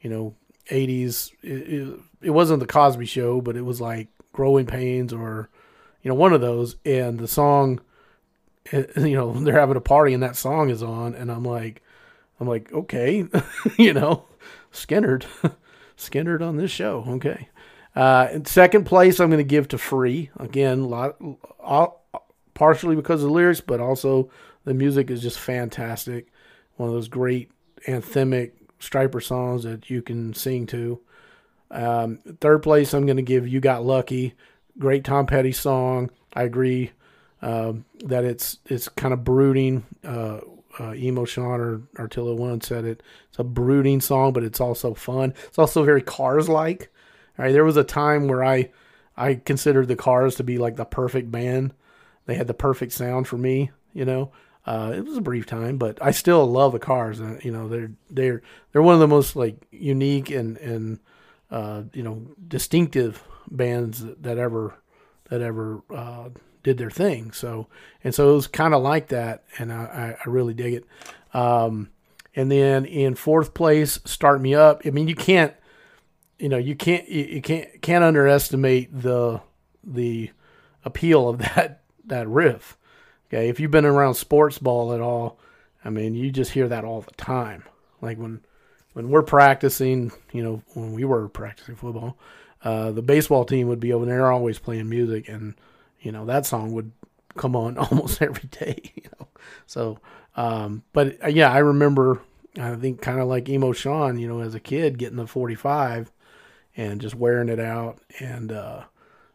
you 0.00 0.10
know 0.10 0.34
'80s. 0.70 1.32
It, 1.42 1.48
it, 1.52 2.00
it 2.22 2.30
wasn't 2.30 2.60
the 2.60 2.66
Cosby 2.66 3.06
Show, 3.06 3.40
but 3.40 3.56
it 3.56 3.62
was 3.64 3.80
like 3.80 4.08
Growing 4.32 4.66
Pains 4.66 5.12
or 5.12 5.48
you 6.02 6.08
know 6.08 6.14
one 6.14 6.32
of 6.32 6.40
those. 6.40 6.76
And 6.84 7.18
the 7.18 7.28
song 7.28 7.80
you 8.72 9.14
know 9.14 9.32
they're 9.32 9.58
having 9.58 9.76
a 9.76 9.80
party 9.80 10.14
and 10.14 10.22
that 10.22 10.36
song 10.36 10.70
is 10.70 10.82
on 10.82 11.14
and 11.14 11.30
i'm 11.30 11.44
like 11.44 11.82
i'm 12.40 12.48
like 12.48 12.72
okay 12.72 13.26
you 13.78 13.92
know 13.92 14.24
Skynyrd 14.74 15.24
Skynyrd 15.96 16.46
on 16.46 16.56
this 16.56 16.70
show. 16.70 17.04
Okay. 17.06 17.48
Uh 17.94 18.28
in 18.32 18.44
second 18.44 18.84
place 18.84 19.20
i'm 19.20 19.30
going 19.30 19.38
to 19.38 19.44
give 19.44 19.68
to 19.68 19.78
free. 19.78 20.30
Again 20.38 20.84
lot 20.90 21.16
all, 21.60 22.04
partially 22.52 22.96
because 22.96 23.22
of 23.22 23.28
the 23.28 23.34
lyrics 23.34 23.60
but 23.60 23.80
also 23.80 24.30
the 24.64 24.74
music 24.74 25.10
is 25.10 25.22
just 25.22 25.38
fantastic. 25.38 26.26
One 26.76 26.88
of 26.88 26.94
those 26.94 27.08
great 27.08 27.50
anthemic 27.86 28.52
Stryper 28.80 29.22
songs 29.22 29.62
that 29.62 29.88
you 29.88 30.02
can 30.02 30.34
sing 30.34 30.66
to. 30.66 31.00
Um, 31.70 32.18
third 32.40 32.62
place 32.62 32.92
i'm 32.92 33.06
going 33.06 33.16
to 33.16 33.22
give 33.22 33.46
you 33.46 33.60
got 33.60 33.84
lucky. 33.84 34.34
Great 34.78 35.04
tom 35.04 35.26
petty 35.26 35.52
song. 35.52 36.10
I 36.32 36.42
agree 36.42 36.90
um, 37.44 37.84
that 38.06 38.24
it's 38.24 38.58
it's 38.66 38.88
kind 38.88 39.12
of 39.12 39.22
brooding. 39.22 39.84
Uh, 40.02 40.40
uh, 40.80 40.92
Emo 40.94 41.24
Sean 41.24 41.60
or 41.60 41.78
Artillo 41.96 42.36
One 42.36 42.60
said 42.60 42.84
it. 42.84 43.00
It's 43.28 43.38
a 43.38 43.44
brooding 43.44 44.00
song, 44.00 44.32
but 44.32 44.42
it's 44.42 44.60
also 44.60 44.92
fun. 44.92 45.34
It's 45.46 45.58
also 45.58 45.84
very 45.84 46.02
Cars 46.02 46.48
like. 46.48 46.90
All 47.38 47.44
right, 47.44 47.52
there 47.52 47.64
was 47.64 47.76
a 47.76 47.84
time 47.84 48.26
where 48.26 48.42
I 48.42 48.70
I 49.16 49.34
considered 49.34 49.88
the 49.88 49.94
Cars 49.94 50.36
to 50.36 50.42
be 50.42 50.58
like 50.58 50.76
the 50.76 50.84
perfect 50.84 51.30
band. 51.30 51.74
They 52.26 52.34
had 52.34 52.46
the 52.46 52.54
perfect 52.54 52.92
sound 52.92 53.28
for 53.28 53.36
me. 53.36 53.70
You 53.92 54.06
know, 54.06 54.32
uh, 54.66 54.92
it 54.96 55.04
was 55.04 55.18
a 55.18 55.20
brief 55.20 55.46
time, 55.46 55.76
but 55.76 55.98
I 56.02 56.10
still 56.12 56.44
love 56.46 56.72
the 56.72 56.78
Cars. 56.78 57.20
Uh, 57.20 57.38
you 57.42 57.52
know, 57.52 57.68
they're 57.68 57.92
they're 58.10 58.42
they're 58.72 58.82
one 58.82 58.94
of 58.94 59.00
the 59.00 59.06
most 59.06 59.36
like 59.36 59.56
unique 59.70 60.30
and 60.30 60.56
and 60.58 60.98
uh, 61.50 61.82
you 61.92 62.02
know 62.02 62.26
distinctive 62.48 63.22
bands 63.50 64.02
that 64.22 64.38
ever 64.38 64.74
that 65.28 65.42
ever 65.42 65.82
uh, 65.94 66.30
did 66.64 66.78
their 66.78 66.90
thing. 66.90 67.30
So 67.30 67.68
and 68.02 68.12
so 68.12 68.32
it 68.32 68.34
was 68.34 68.46
kind 68.48 68.74
of 68.74 68.82
like 68.82 69.08
that, 69.08 69.44
and 69.58 69.72
I, 69.72 70.16
I 70.24 70.28
really 70.28 70.54
dig 70.54 70.74
it. 70.74 70.84
Um, 71.32 71.90
and 72.34 72.50
then 72.50 72.84
in 72.84 73.14
fourth 73.14 73.54
place, 73.54 74.00
"Start 74.04 74.40
Me 74.40 74.56
Up." 74.56 74.82
I 74.84 74.90
mean, 74.90 75.06
you 75.06 75.14
can't, 75.14 75.54
you 76.38 76.48
know, 76.48 76.58
you 76.58 76.74
can't 76.74 77.08
you, 77.08 77.40
can't 77.40 77.80
can't 77.80 78.02
underestimate 78.02 79.02
the 79.02 79.40
the 79.84 80.30
appeal 80.84 81.28
of 81.28 81.38
that 81.54 81.82
that 82.06 82.26
riff. 82.26 82.76
Okay, 83.28 83.48
if 83.48 83.60
you've 83.60 83.70
been 83.70 83.84
around 83.84 84.14
sports 84.14 84.58
ball 84.58 84.92
at 84.92 85.00
all, 85.00 85.38
I 85.84 85.90
mean, 85.90 86.14
you 86.14 86.30
just 86.30 86.52
hear 86.52 86.68
that 86.68 86.84
all 86.84 87.02
the 87.02 87.12
time. 87.12 87.62
Like 88.00 88.18
when 88.18 88.40
when 88.94 89.10
we're 89.10 89.22
practicing, 89.22 90.12
you 90.32 90.42
know, 90.42 90.62
when 90.74 90.92
we 90.92 91.04
were 91.04 91.28
practicing 91.28 91.76
football, 91.76 92.16
uh, 92.64 92.90
the 92.90 93.02
baseball 93.02 93.44
team 93.44 93.68
would 93.68 93.80
be 93.80 93.92
over 93.92 94.06
there 94.06 94.30
always 94.30 94.58
playing 94.58 94.88
music, 94.88 95.28
and 95.28 95.54
you 96.04 96.12
know 96.12 96.24
that 96.26 96.46
song 96.46 96.72
would 96.72 96.92
come 97.36 97.56
on 97.56 97.78
almost 97.78 98.22
every 98.22 98.48
day. 98.48 98.80
You 98.94 99.10
know, 99.18 99.28
so 99.66 99.98
um, 100.36 100.82
but 100.92 101.22
uh, 101.24 101.28
yeah, 101.28 101.52
I 101.52 101.58
remember. 101.58 102.20
I 102.56 102.76
think 102.76 103.02
kind 103.02 103.18
of 103.18 103.26
like 103.26 103.48
emo 103.48 103.72
Sean, 103.72 104.16
you 104.16 104.28
know, 104.28 104.38
as 104.38 104.54
a 104.54 104.60
kid 104.60 104.96
getting 104.96 105.16
the 105.16 105.26
45 105.26 106.12
and 106.76 107.00
just 107.00 107.16
wearing 107.16 107.48
it 107.48 107.58
out, 107.58 107.98
and 108.20 108.52
uh, 108.52 108.84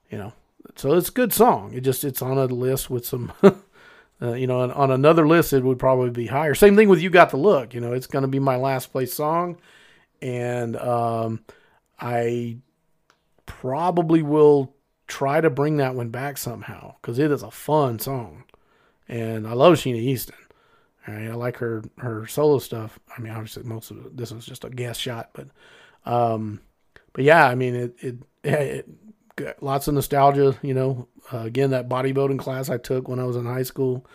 you 0.10 0.17
know, 0.17 0.32
so 0.75 0.93
it's 0.93 1.10
a 1.10 1.13
good 1.13 1.34
song. 1.34 1.73
It 1.73 1.82
just 1.82 2.05
it's 2.05 2.21
on 2.21 2.38
a 2.38 2.45
list 2.45 2.89
with 2.89 3.05
some. 3.05 3.34
Uh, 4.21 4.34
you 4.34 4.47
know, 4.47 4.60
on, 4.60 4.69
on, 4.71 4.91
another 4.91 5.25
list, 5.25 5.53
it 5.53 5.63
would 5.63 5.79
probably 5.79 6.10
be 6.10 6.27
higher. 6.27 6.53
Same 6.53 6.75
thing 6.75 6.89
with 6.89 7.01
"You 7.01 7.10
Got 7.10 7.29
the 7.29 7.38
Look." 7.38 7.73
You 7.73 7.79
know, 7.79 7.93
it's 7.93 8.05
going 8.05 8.23
to 8.23 8.27
be 8.27 8.38
my 8.38 8.58
last 8.58 8.91
place 8.91 9.13
song, 9.13 9.55
and 10.21 10.75
um, 10.75 11.39
I 11.97 12.58
probably 13.45 14.21
will 14.21 14.73
try 15.10 15.41
to 15.41 15.50
bring 15.50 15.78
that 15.78 15.95
one 15.95 16.10
back 16.10 16.38
somehow 16.38 16.95
because 17.02 17.19
it 17.19 17.32
is 17.32 17.43
a 17.43 17.52
fun 17.52 18.00
song, 18.00 18.45
and 19.10 19.45
I 19.45 19.54
love 19.54 19.74
Sheena 19.74 19.98
Easton. 19.98 20.36
All 21.08 21.13
right, 21.13 21.30
I 21.30 21.34
like 21.34 21.58
her 21.58 21.84
her 21.98 22.28
solo 22.28 22.60
stuff. 22.60 23.00
I 23.17 23.19
mean, 23.19 23.34
obviously, 23.34 23.63
most 23.63 23.91
of 23.91 24.15
this 24.15 24.32
was 24.32 24.45
just 24.45 24.63
a 24.63 24.69
guest 24.69 25.02
shot, 25.02 25.32
but 25.34 25.48
um, 26.06 26.62
but 27.13 27.24
yeah, 27.24 27.48
I 27.48 27.56
mean, 27.56 27.76
it 27.76 27.95
it, 28.00 28.17
it 28.43 29.62
lots 29.62 29.88
of 29.88 29.95
nostalgia. 29.95 30.58
You 30.62 30.74
know, 30.74 31.08
uh, 31.34 31.39
again, 31.39 31.72
that 31.72 31.89
bodybuilding 31.89 32.39
class 32.39 32.69
I 32.69 32.78
took 32.78 33.08
when 33.08 33.19
I 33.19 33.26
was 33.26 33.36
in 33.36 33.45
high 33.45 33.63
school. 33.63 34.06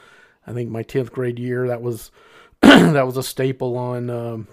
I 0.46 0.52
think 0.52 0.70
my 0.70 0.82
tenth 0.82 1.12
grade 1.12 1.38
year. 1.38 1.66
That 1.68 1.82
was 1.82 2.10
that 2.60 3.06
was 3.06 3.16
a 3.16 3.22
staple 3.22 3.76
on 3.76 4.10
um, 4.10 4.48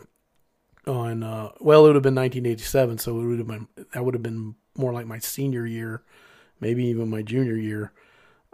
on. 0.88 1.24
Uh, 1.24 1.52
well, 1.60 1.86
it 1.86 1.90
would 1.90 1.96
have 1.96 2.04
been 2.04 2.16
1987, 2.16 2.98
so 2.98 3.20
it 3.20 3.26
would 3.26 3.40
have 3.40 3.48
been 3.48 3.68
that 3.94 4.04
would 4.04 4.16
have 4.16 4.24
been 4.24 4.56
more 4.78 4.94
like 4.94 5.06
my 5.06 5.20
senior 5.20 5.66
year, 5.66 6.04
maybe 6.62 6.86
even 6.86 7.10
my 7.10 7.22
junior 7.22 7.58
year. 7.58 7.92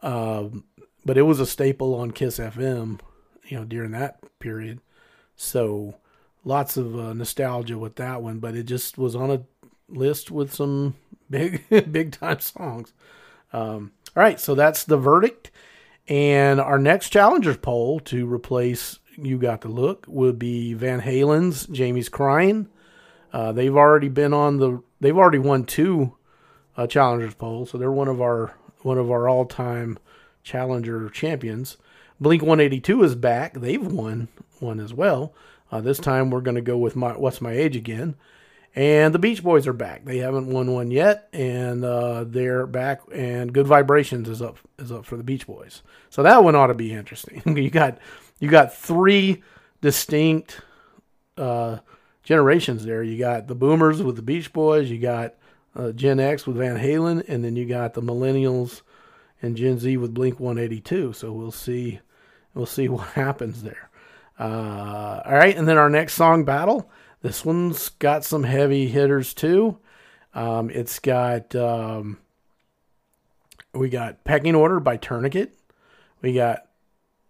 Um, 0.01 0.63
but 1.05 1.17
it 1.17 1.23
was 1.23 1.39
a 1.39 1.45
staple 1.45 1.93
on 1.93 2.11
Kiss 2.11 2.39
FM, 2.39 2.99
you 3.45 3.57
know, 3.57 3.65
during 3.65 3.91
that 3.91 4.19
period. 4.39 4.79
So 5.35 5.95
lots 6.43 6.77
of 6.77 6.97
uh, 6.97 7.13
nostalgia 7.13 7.77
with 7.77 7.95
that 7.97 8.23
one, 8.23 8.39
but 8.39 8.55
it 8.55 8.63
just 8.63 8.97
was 8.97 9.15
on 9.15 9.29
a 9.29 9.43
list 9.89 10.31
with 10.31 10.53
some 10.53 10.95
big 11.29 11.63
big 11.91 12.11
time 12.13 12.39
songs. 12.39 12.93
Um, 13.53 13.91
all 14.15 14.23
right, 14.23 14.39
so 14.39 14.55
that's 14.55 14.83
the 14.83 14.97
verdict. 14.97 15.51
And 16.07 16.59
our 16.59 16.79
next 16.79 17.09
challengers 17.09 17.57
poll 17.57 17.99
to 18.01 18.31
replace 18.31 18.99
You 19.17 19.37
Got 19.37 19.61
the 19.61 19.67
Look 19.67 20.05
would 20.07 20.39
be 20.39 20.73
Van 20.73 21.01
Halen's 21.01 21.67
Jamie's 21.67 22.09
Crying. 22.09 22.69
Uh, 23.33 23.51
they've 23.51 23.75
already 23.75 24.09
been 24.09 24.33
on 24.33 24.57
the 24.57 24.81
they've 24.99 25.17
already 25.17 25.39
won 25.39 25.65
two 25.65 26.15
uh, 26.77 26.87
challengers 26.87 27.33
poll. 27.33 27.65
so 27.65 27.77
they're 27.77 27.91
one 27.91 28.07
of 28.07 28.21
our 28.21 28.53
one 28.83 28.97
of 28.97 29.11
our 29.11 29.27
all 29.27 29.45
time 29.45 29.97
challenger 30.43 31.09
champions. 31.09 31.77
Blink 32.19 32.41
182 32.41 33.03
is 33.03 33.15
back. 33.15 33.53
They've 33.55 33.85
won 33.85 34.27
one 34.59 34.79
as 34.79 34.93
well. 34.93 35.33
Uh, 35.71 35.81
this 35.81 35.99
time 35.99 36.29
we're 36.29 36.41
going 36.41 36.55
to 36.55 36.61
go 36.61 36.77
with 36.77 36.95
my 36.95 37.11
What's 37.11 37.41
My 37.41 37.51
Age 37.51 37.75
again. 37.75 38.15
And 38.75 39.13
the 39.13 39.19
Beach 39.19 39.43
Boys 39.43 39.65
are 39.65 39.73
back. 39.73 40.05
They 40.05 40.19
haven't 40.19 40.47
won 40.47 40.71
one 40.71 40.91
yet, 40.91 41.29
and 41.33 41.83
uh, 41.83 42.25
they're 42.25 42.67
back. 42.67 43.01
And 43.11 43.51
Good 43.51 43.65
Vibrations 43.65 44.29
is 44.29 44.41
up 44.41 44.59
is 44.77 44.91
up 44.91 45.03
for 45.03 45.17
the 45.17 45.23
Beach 45.23 45.47
Boys. 45.47 45.81
So 46.11 46.21
that 46.23 46.43
one 46.43 46.55
ought 46.55 46.67
to 46.67 46.75
be 46.75 46.93
interesting. 46.93 47.41
you 47.57 47.71
got 47.71 47.97
you 48.39 48.49
got 48.49 48.75
three 48.75 49.41
distinct 49.81 50.61
uh, 51.37 51.79
generations 52.21 52.85
there. 52.85 53.01
You 53.01 53.17
got 53.17 53.47
the 53.47 53.55
Boomers 53.55 54.03
with 54.03 54.15
the 54.15 54.21
Beach 54.21 54.53
Boys. 54.53 54.91
You 54.91 54.99
got 54.99 55.33
uh, 55.77 55.91
Gen 55.93 56.19
X 56.19 56.45
with 56.45 56.57
Van 56.57 56.77
Halen, 56.77 57.23
and 57.29 57.45
then 57.45 57.55
you 57.55 57.65
got 57.65 57.93
the 57.93 58.01
Millennials 58.01 58.81
and 59.41 59.55
Gen 59.55 59.79
Z 59.79 59.95
with 59.95 60.13
Blink 60.13 60.39
182. 60.39 61.13
So 61.13 61.31
we'll 61.31 61.51
see 61.51 62.01
we'll 62.53 62.65
see 62.65 62.89
what 62.89 63.07
happens 63.13 63.63
there. 63.63 63.89
Uh, 64.37 65.21
all 65.25 65.33
right, 65.33 65.55
and 65.55 65.67
then 65.67 65.77
our 65.77 65.89
next 65.89 66.13
song 66.13 66.43
battle 66.43 66.89
this 67.21 67.43
one's 67.43 67.89
got 67.89 68.23
some 68.23 68.43
heavy 68.43 68.87
hitters 68.87 69.33
too. 69.33 69.77
Um, 70.33 70.69
it's 70.69 70.99
got 70.99 71.55
um, 71.55 72.19
we 73.73 73.89
got 73.89 74.23
Pecking 74.23 74.55
Order 74.55 74.79
by 74.79 74.97
Tourniquet. 74.97 75.53
We 76.21 76.33
got 76.33 76.67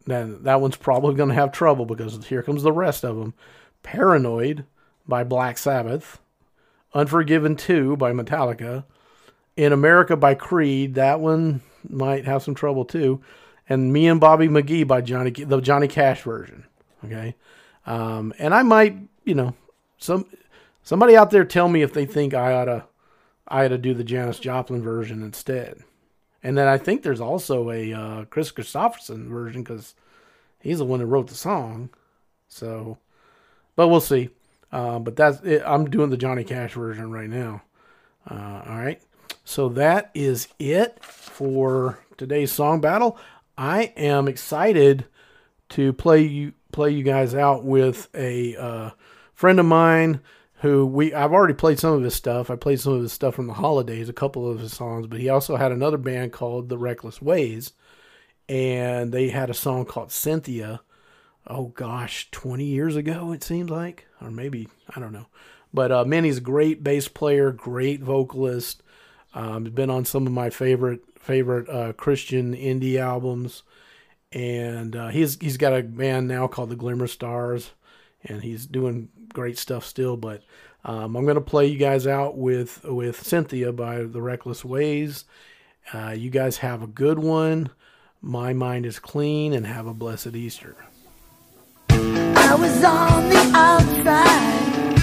then 0.05 0.43
that 0.43 0.61
one's 0.61 0.75
probably 0.75 1.15
going 1.15 1.29
to 1.29 1.35
have 1.35 1.51
trouble 1.51 1.85
because 1.85 2.25
here 2.27 2.43
comes 2.43 2.63
the 2.63 2.71
rest 2.71 3.03
of 3.03 3.17
them. 3.17 3.33
Paranoid 3.83 4.65
by 5.07 5.23
Black 5.23 5.57
Sabbath. 5.57 6.19
Unforgiven 6.93 7.55
2 7.55 7.97
by 7.97 8.11
Metallica. 8.11 8.85
In 9.55 9.73
America 9.73 10.15
by 10.15 10.35
Creed. 10.35 10.95
That 10.95 11.19
one 11.19 11.61
might 11.87 12.25
have 12.25 12.43
some 12.43 12.55
trouble 12.55 12.85
too. 12.85 13.21
And 13.69 13.91
Me 13.91 14.07
and 14.07 14.19
Bobby 14.19 14.47
McGee 14.47 14.87
by 14.87 15.01
Johnny 15.01 15.31
the 15.31 15.59
Johnny 15.61 15.87
Cash 15.87 16.21
version. 16.21 16.65
Okay. 17.03 17.35
Um, 17.85 18.33
and 18.37 18.53
I 18.53 18.63
might, 18.63 18.97
you 19.23 19.35
know, 19.35 19.55
some 19.97 20.25
somebody 20.83 21.15
out 21.15 21.31
there 21.31 21.45
tell 21.45 21.67
me 21.67 21.81
if 21.81 21.93
they 21.93 22.05
think 22.05 22.33
I 22.33 22.53
ought 22.53 22.65
to 22.65 22.85
I 23.47 23.65
ought 23.65 23.69
to 23.69 23.77
do 23.77 23.93
the 23.93 24.03
Janis 24.03 24.39
Joplin 24.39 24.81
version 24.81 25.23
instead. 25.23 25.83
And 26.43 26.57
then 26.57 26.67
I 26.67 26.77
think 26.77 27.01
there's 27.01 27.21
also 27.21 27.71
a 27.71 27.93
uh, 27.93 28.25
Kris 28.25 28.51
Kristofferson 28.51 29.27
version 29.27 29.63
because 29.63 29.95
he's 30.59 30.77
the 30.77 30.85
one 30.85 30.99
who 30.99 31.05
wrote 31.05 31.27
the 31.27 31.35
song. 31.35 31.89
So, 32.47 32.97
but 33.75 33.87
we'll 33.87 34.01
see. 34.01 34.29
Uh, 34.71 34.99
but 34.99 35.15
that's 35.15 35.41
it. 35.41 35.63
I'm 35.65 35.89
doing 35.89 36.09
the 36.09 36.17
Johnny 36.17 36.43
Cash 36.43 36.73
version 36.73 37.11
right 37.11 37.29
now. 37.29 37.61
Uh, 38.29 38.63
all 38.67 38.77
right. 38.77 39.01
So 39.43 39.69
that 39.69 40.11
is 40.13 40.49
it 40.59 41.03
for 41.03 41.99
today's 42.17 42.51
song 42.51 42.81
battle. 42.81 43.17
I 43.57 43.93
am 43.95 44.27
excited 44.27 45.05
to 45.69 45.93
play 45.93 46.21
you 46.23 46.53
play 46.71 46.91
you 46.91 47.03
guys 47.03 47.33
out 47.33 47.63
with 47.63 48.09
a 48.13 48.55
uh, 48.55 48.89
friend 49.33 49.59
of 49.59 49.65
mine 49.65 50.21
who 50.59 50.85
we 50.85 51.13
I've 51.13 51.33
already 51.33 51.53
played 51.53 51.79
some 51.79 51.93
of 51.93 52.03
his 52.03 52.15
stuff. 52.15 52.49
I 52.49 52.55
played 52.55 52.79
some 52.79 52.93
of 52.93 53.01
his 53.01 53.13
stuff 53.13 53.35
from 53.35 53.47
the 53.47 53.53
holidays, 53.53 54.09
a 54.09 54.13
couple 54.13 54.49
of 54.49 54.59
his 54.59 54.75
songs, 54.75 55.07
but 55.07 55.19
he 55.19 55.29
also 55.29 55.55
had 55.55 55.71
another 55.71 55.97
band 55.97 56.33
called 56.33 56.69
The 56.69 56.77
Reckless 56.77 57.21
Ways, 57.21 57.73
and 58.49 59.11
they 59.11 59.29
had 59.29 59.49
a 59.49 59.55
song 59.55 59.85
called 59.85 60.11
Cynthia. 60.11 60.81
Oh 61.49 61.67
gosh, 61.67 62.29
20 62.31 62.63
years 62.63 62.95
ago 62.95 63.31
it 63.31 63.43
seems 63.43 63.69
like, 63.69 64.07
or 64.21 64.29
maybe 64.29 64.67
I 64.95 64.99
don't 64.99 65.13
know. 65.13 65.27
But 65.73 65.91
uh, 65.91 66.05
Manny's 66.05 66.37
a 66.37 66.41
great 66.41 66.83
bass 66.83 67.07
player, 67.07 67.51
great 67.51 68.01
vocalist. 68.01 68.83
Um, 69.33 69.65
he's 69.65 69.73
been 69.73 69.89
on 69.89 70.05
some 70.05 70.25
of 70.25 70.33
my 70.33 70.49
favorite 70.49 71.01
favorite 71.19 71.69
uh, 71.69 71.93
Christian 71.93 72.55
indie 72.55 72.99
albums, 72.99 73.63
and 74.31 74.95
uh, 74.95 75.07
he's 75.09 75.37
he's 75.39 75.57
got 75.57 75.73
a 75.73 75.83
band 75.83 76.27
now 76.27 76.47
called 76.47 76.69
the 76.69 76.75
Glimmer 76.75 77.07
Stars 77.07 77.71
and 78.23 78.43
he's 78.43 78.65
doing 78.65 79.09
great 79.33 79.57
stuff 79.57 79.85
still. 79.85 80.17
But 80.17 80.43
um, 80.83 81.15
I'm 81.15 81.25
to 81.35 81.41
play 81.41 81.67
you 81.67 81.77
guys 81.77 82.07
out 82.07 82.37
with 82.37 82.83
with 82.83 83.25
Cynthia 83.25 83.71
by 83.71 84.03
the 84.03 84.21
Reckless 84.21 84.63
Ways. 84.63 85.25
Uh, 85.93 86.13
you 86.17 86.29
guys 86.29 86.57
have 86.57 86.83
a 86.83 86.87
good 86.87 87.19
one. 87.19 87.69
My 88.21 88.53
mind 88.53 88.85
is 88.85 88.99
clean, 88.99 89.53
and 89.53 89.65
have 89.65 89.87
a 89.87 89.93
blessed 89.93 90.35
Easter. 90.35 90.75
I 92.49 92.55
was 92.55 92.81
on 92.81 93.27
the 93.27 93.41
outside 93.53 94.99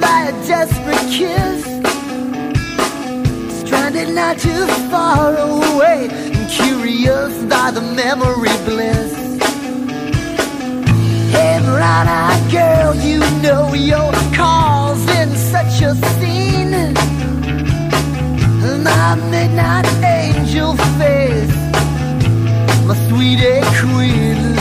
by 0.00 0.30
a 0.30 0.32
desperate 0.46 1.08
kiss, 1.10 1.64
stranded 3.60 4.14
not 4.14 4.38
too 4.38 4.66
far 4.88 5.36
away, 5.36 6.08
and 6.08 6.48
curious 6.48 7.42
by 7.46 7.72
the 7.72 7.80
memory 7.80 8.56
bliss. 8.64 9.12
Hey, 11.32 11.58
brown-eyed 11.64 12.52
girl, 12.52 12.94
you 12.94 13.18
know 13.42 13.74
you're 13.74 14.12
causing 14.32 15.34
such 15.34 15.82
a 15.82 15.96
scene. 16.18 16.94
My 18.84 19.16
midnight 19.28 19.86
angel 20.04 20.76
face, 20.98 21.56
my 22.86 22.94
sweetie 23.08 23.44
eh, 23.44 23.80
queen 23.80 24.57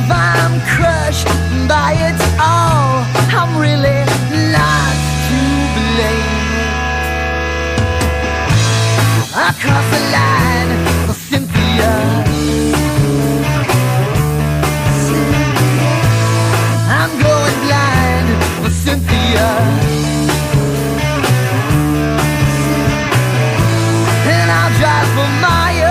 if 0.00 0.10
I'm 0.10 0.54
crushed 0.74 1.28
by 1.68 1.92
it 2.08 2.20
all, 2.40 3.04
I'm 3.38 3.52
really 3.64 4.02
not 4.56 4.94
to 5.26 5.40
blame. 5.76 6.40
I 9.34 9.48
the 9.94 10.02
line 10.16 10.72
Cynthia. 11.28 11.92
I'm 16.98 17.12
going 17.24 17.56
blind 17.64 18.28
Cynthia. 18.84 19.48
And 24.32 24.48
I'll 24.58 24.72
drive 24.80 25.08
for 25.16 25.30
miles. 25.40 25.89